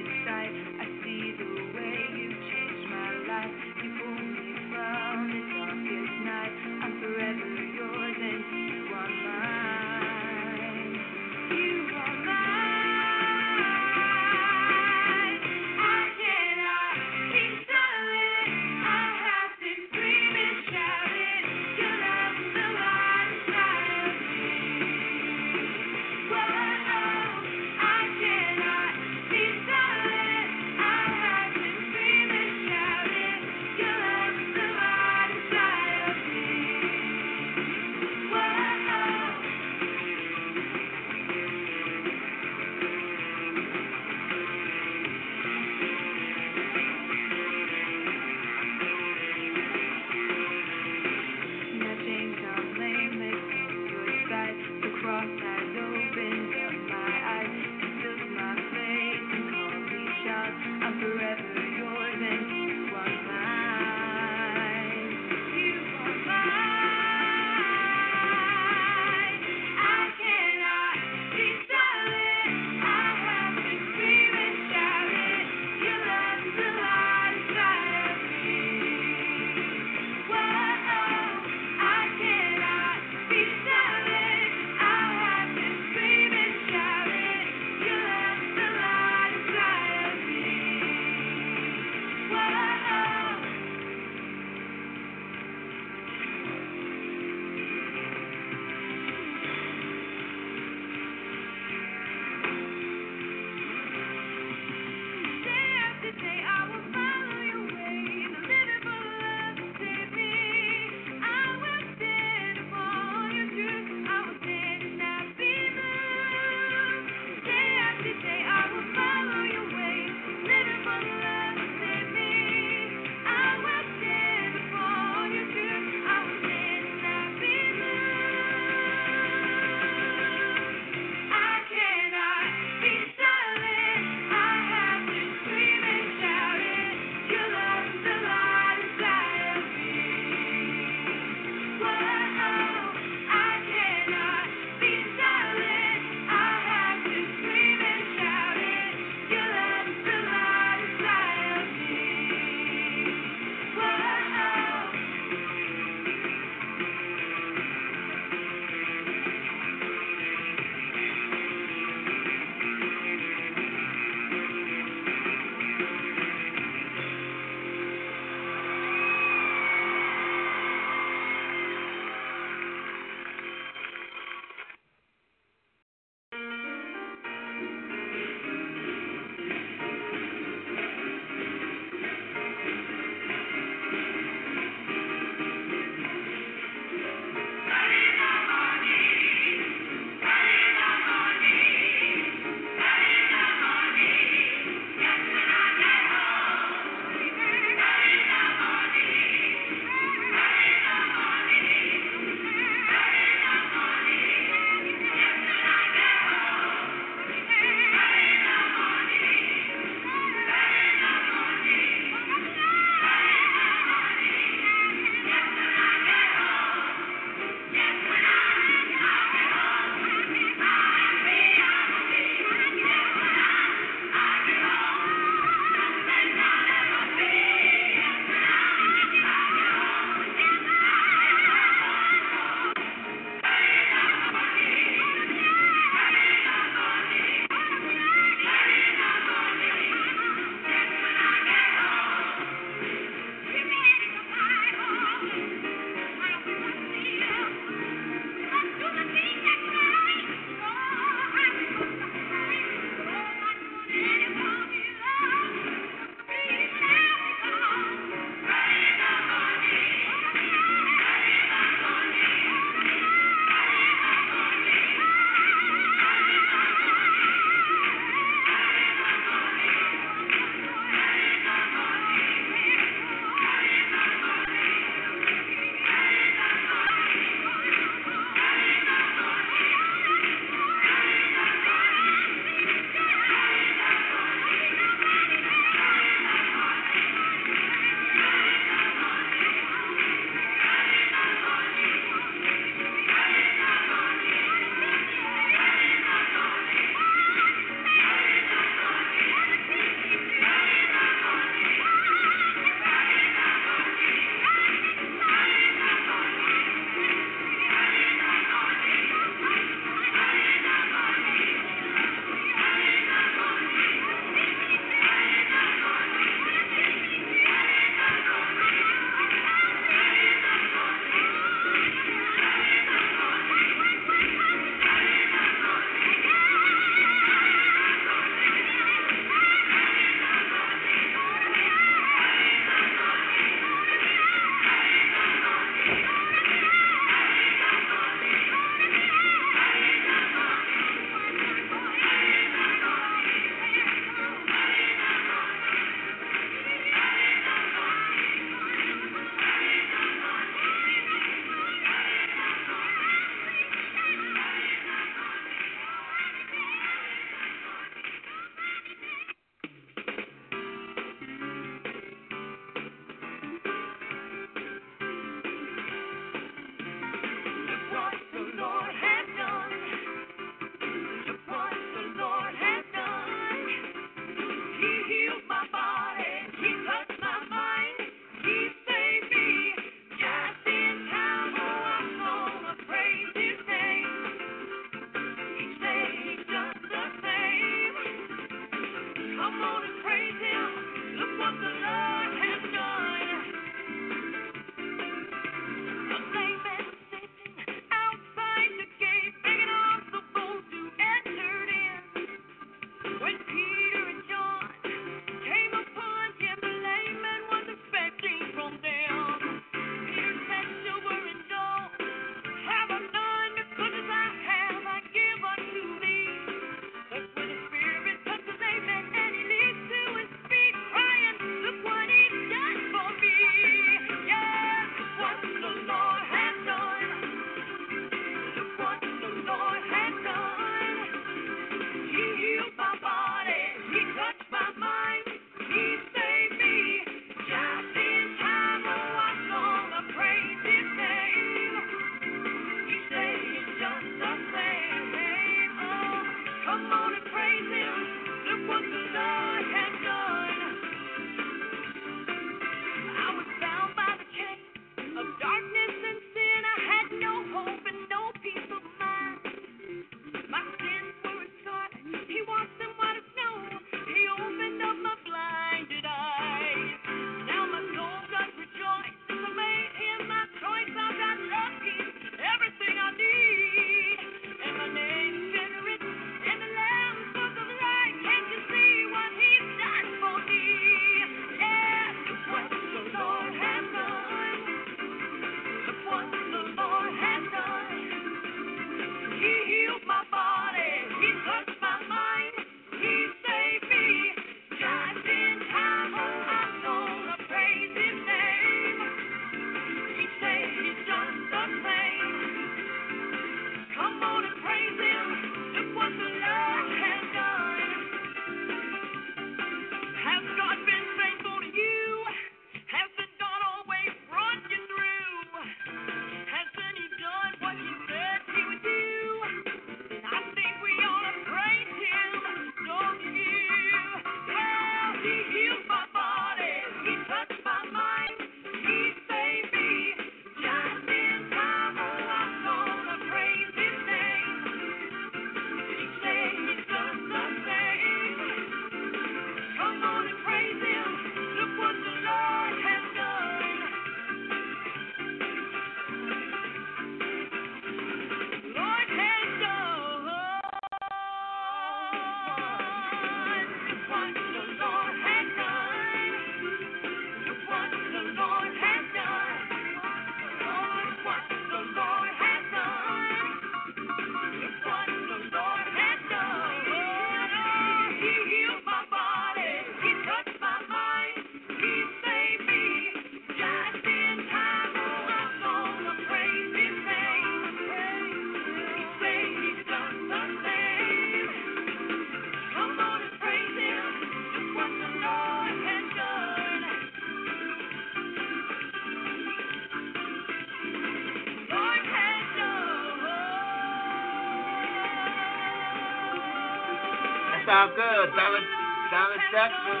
[597.68, 598.32] Sounds good.
[598.32, 598.64] Dollar,
[599.12, 600.00] Dollar Jackson.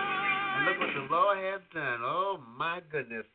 [0.56, 2.00] And look what the Lord has done.
[2.00, 3.26] Oh, my goodness.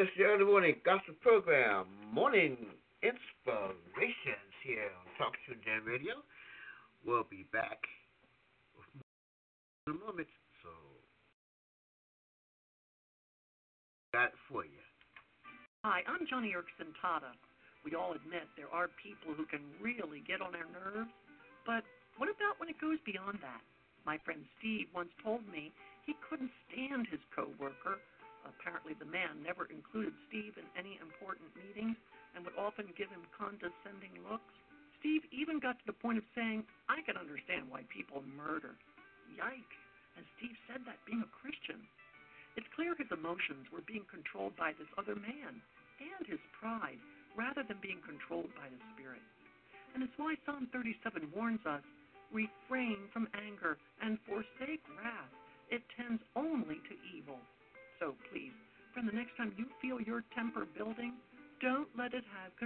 [0.00, 2.56] Is the early morning gospel program, Morning
[2.98, 6.18] Inspirations here on Talk to Jam Radio.
[7.06, 7.78] We'll be back
[9.86, 10.26] in a moment.
[10.66, 10.70] So,
[14.12, 14.82] got it for you.
[15.84, 17.30] Hi, I'm Joni Eareckson Tada.
[17.84, 19.62] We all admit there are people who can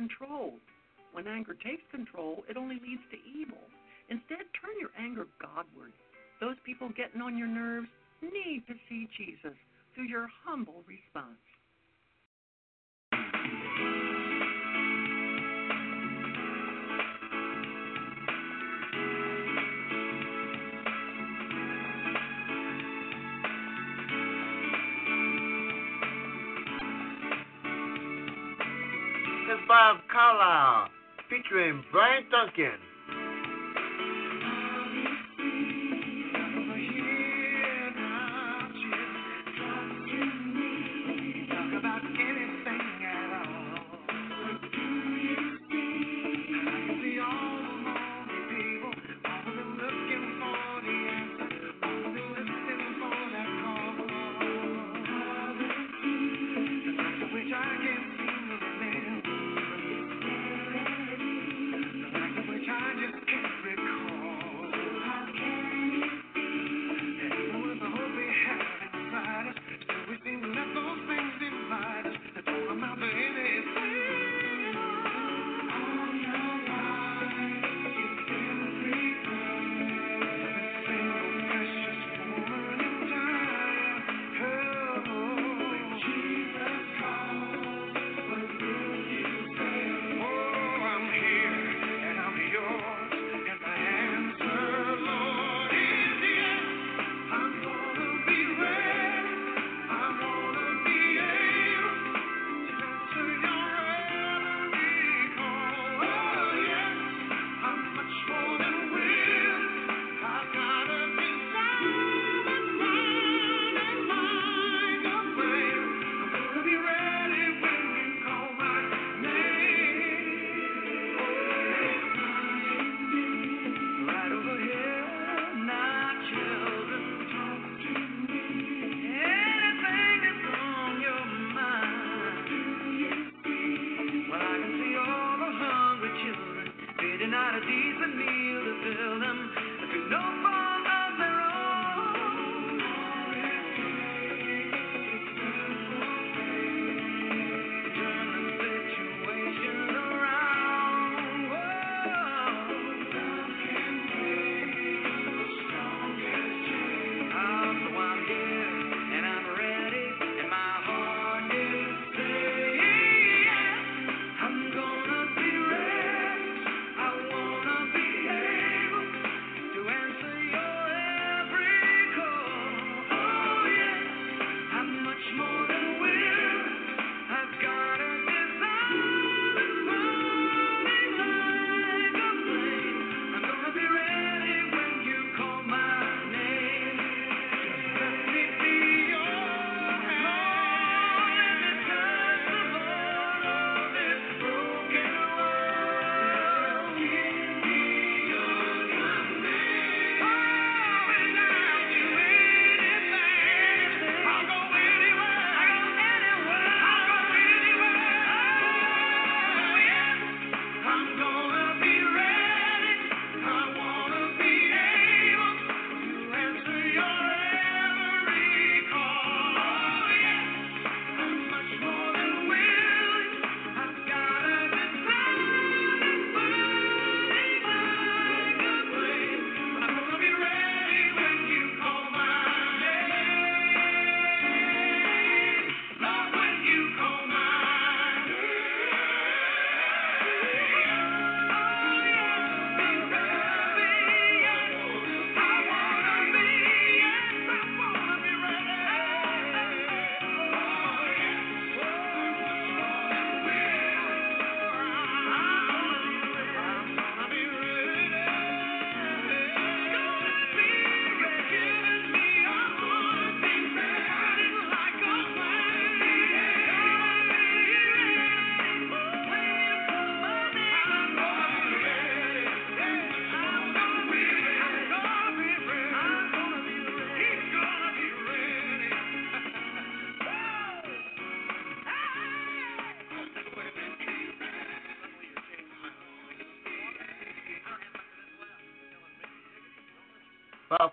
[0.07, 0.55] control.
[1.13, 3.63] When anger takes control, it only leads to evil.
[4.09, 5.93] Instead, turn your anger Godward.
[6.41, 7.89] Those people getting on your nerves
[8.23, 9.57] need to see Jesus
[9.95, 11.41] through your humble response.
[29.87, 30.89] Is Carlisle
[31.31, 32.96] featuring Brian Duncan.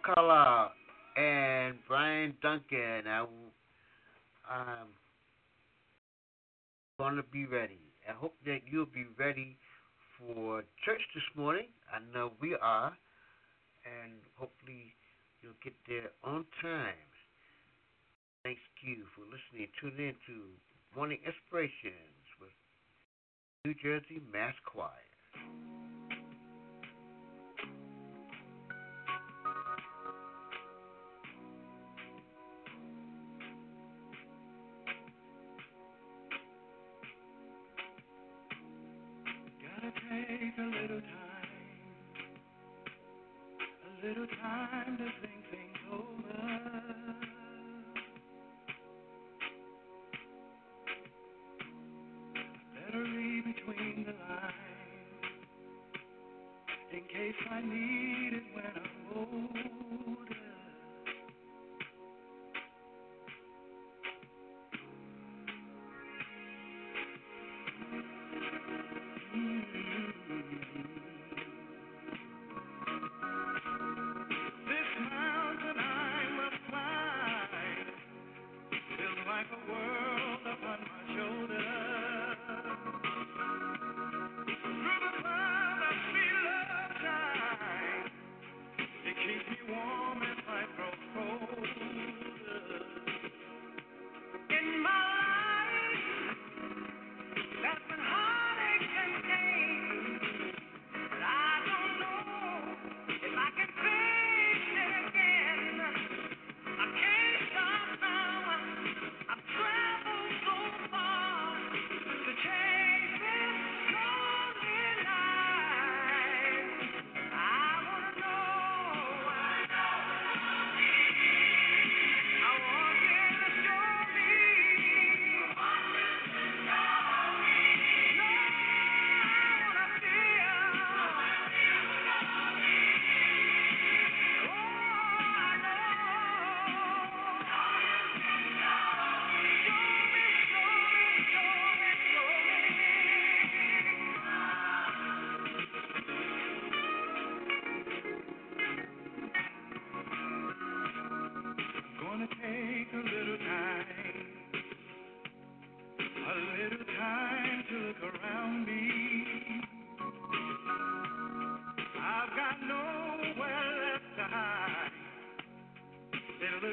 [0.03, 0.69] McCullough
[1.17, 3.07] and Brian Duncan.
[3.07, 3.25] I,
[4.49, 4.87] I'm
[6.97, 7.79] going to be ready.
[8.09, 9.57] I hope that you'll be ready
[10.17, 11.67] for church this morning.
[11.93, 12.93] I know we are,
[13.85, 14.93] and hopefully
[15.41, 17.07] you'll get there on time.
[18.43, 19.69] Thanks you for listening.
[19.79, 20.35] Tune in to
[20.95, 22.51] Morning Inspirations with
[23.63, 25.12] New Jersey Mass Choir.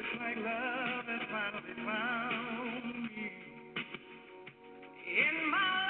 [0.01, 3.31] looks like love finally found me.
[5.05, 5.80] In my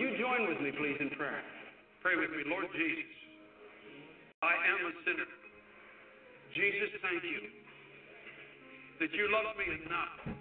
[0.00, 1.44] You join with me, please, in prayer?
[2.00, 3.04] Pray with me, Lord Jesus.
[4.40, 5.28] I am a sinner.
[6.56, 7.52] Jesus, thank you
[8.96, 10.39] that you loved me enough,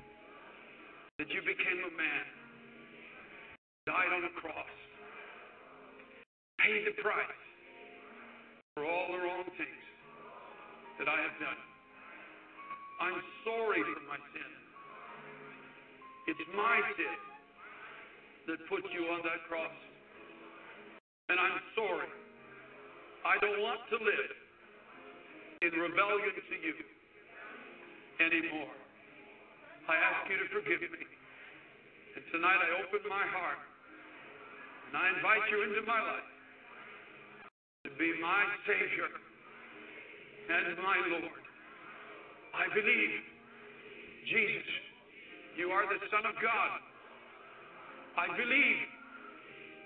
[30.60, 31.08] forgive me.
[32.20, 33.64] And tonight I open my heart
[34.92, 36.30] and I invite you into my life
[37.88, 41.44] to be my Savior and my Lord.
[42.52, 43.24] I believe,
[44.28, 44.68] Jesus,
[45.56, 46.80] you are the Son of God.
[48.20, 48.80] I believe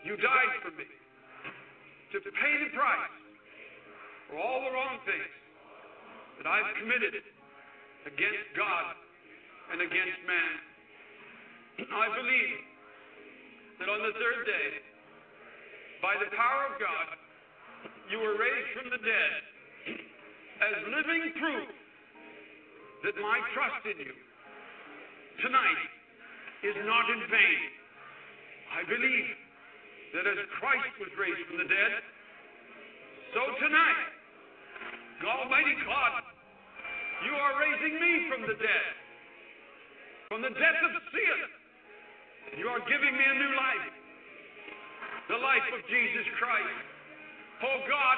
[0.10, 3.18] you died for me to pay the price
[4.26, 5.34] for all the wrong things
[6.42, 7.22] that I've committed
[8.10, 9.03] against God
[9.74, 10.54] and against man.
[11.90, 12.62] I believe
[13.82, 14.70] that on the third day,
[15.98, 17.08] by the power of God,
[18.14, 19.34] you were raised from the dead
[20.62, 21.70] as living proof
[23.02, 24.14] that my trust in you
[25.42, 25.84] tonight
[26.70, 27.64] is not in vain.
[28.78, 29.30] I believe
[30.14, 31.94] that as Christ was raised from the dead,
[33.34, 34.06] so tonight,
[35.26, 36.22] Almighty God,
[37.26, 39.03] you are raising me from the dead,
[40.34, 41.40] from the death of sin.
[42.58, 43.94] You are giving me a new life,
[45.30, 46.90] the life of Jesus Christ.
[47.62, 48.18] Oh God,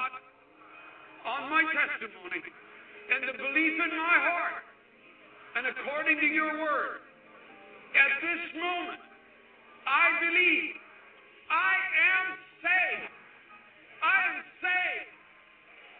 [1.27, 4.63] on my testimony and the belief in my heart,
[5.59, 7.03] and according to your word,
[7.99, 9.03] at this moment,
[9.83, 10.71] I believe
[11.51, 11.75] I
[12.15, 12.25] am
[12.63, 13.11] saved.
[13.99, 15.11] I am saved.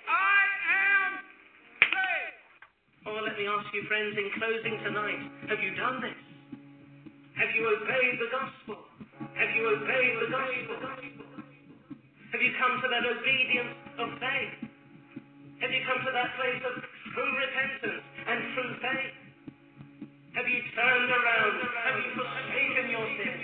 [0.08, 0.45] I.
[3.06, 6.18] Oh, let me ask you, friends, in closing tonight, have you done this?
[7.38, 8.82] Have you obeyed the gospel?
[9.14, 10.78] Have you obeyed the gospel?
[12.34, 14.58] Have you come to that obedience of faith?
[15.62, 16.82] Have you come to that place of
[17.14, 19.16] true repentance and true faith?
[20.34, 21.56] Have you turned around?
[21.62, 23.38] Have you forsaken your sin?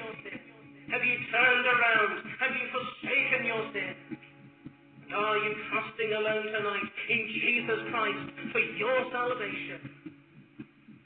[0.89, 2.13] Have you turned around?
[2.41, 4.10] Have you forsaken your sin?
[5.11, 8.25] And are you trusting alone tonight in Jesus Christ
[8.55, 10.15] for your salvation?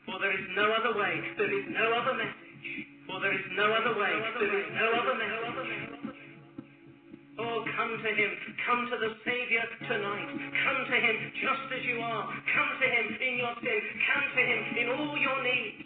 [0.05, 2.53] For there is no other way, there is no other message.
[3.09, 6.21] For there is no other way, there is no other message.
[7.41, 8.31] Oh, come to Him.
[8.69, 10.29] Come to the Savior tonight.
[10.37, 12.29] Come to Him just as you are.
[12.29, 13.81] Come to Him in your sin.
[14.05, 15.81] Come to Him in all your needs.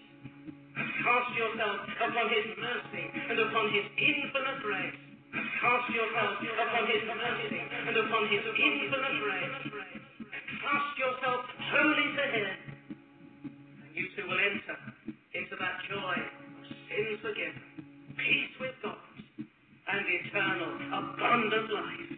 [0.76, 5.09] Cast yourself upon His mercy and upon His infinite grace.
[5.34, 9.56] Cast yourself upon His mercy and upon His infinite grace.
[10.62, 11.42] Cast yourself
[11.72, 12.48] wholly to Him.
[13.84, 14.78] And you too will enter
[15.36, 17.64] into that joy of sins forgiven,
[18.18, 18.98] peace with God,
[19.38, 22.10] and eternal, abundant life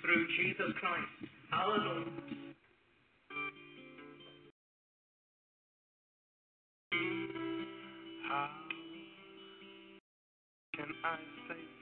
[0.00, 2.08] through Jesus Christ our Lord.
[8.28, 8.48] How
[10.74, 11.16] can I
[11.48, 11.73] say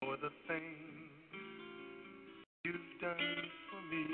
[0.00, 1.10] for the things
[2.64, 3.16] you've done
[3.70, 4.06] for me?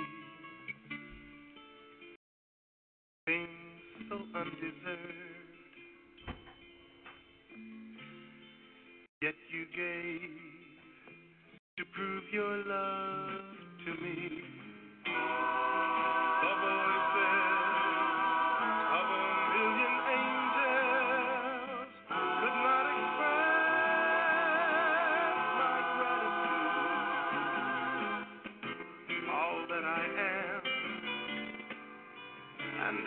[3.26, 3.48] Things
[4.08, 5.74] so undeserved,
[9.22, 10.30] yet you gave
[11.78, 13.40] to prove your love
[13.86, 14.42] to me.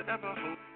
[0.10, 0.69] Ever hope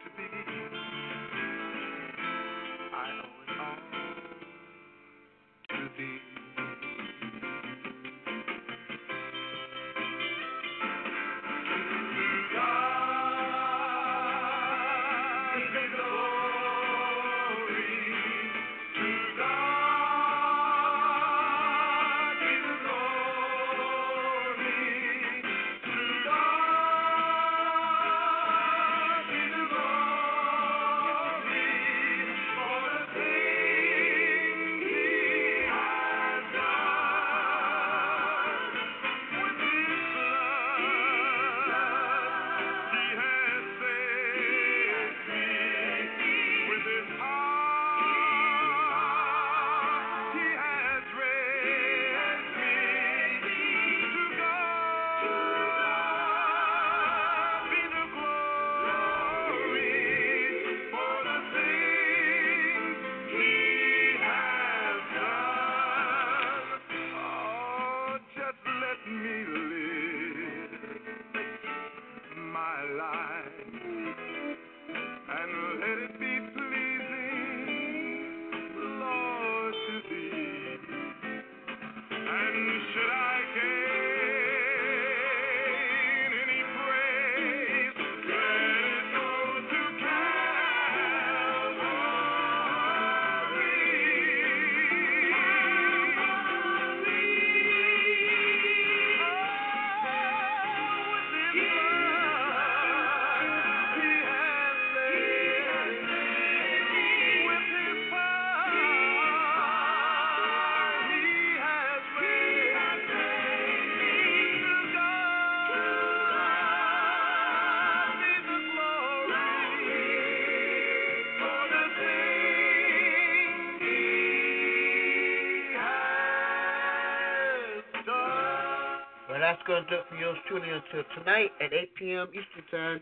[129.73, 132.27] going to do it for yours in until tonight at 8 p.m.
[132.29, 132.99] Eastern Time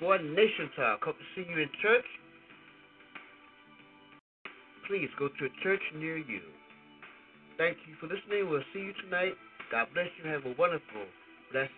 [0.00, 1.04] for Nation Talk.
[1.04, 2.04] Hope to see you in church.
[4.88, 6.40] Please go to a church near you.
[7.56, 8.50] Thank you for listening.
[8.50, 9.34] We'll see you tonight.
[9.70, 10.28] God bless you.
[10.28, 11.06] Have a wonderful,
[11.52, 11.70] blessed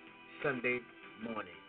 [0.43, 0.81] Sunday
[1.23, 1.64] morning.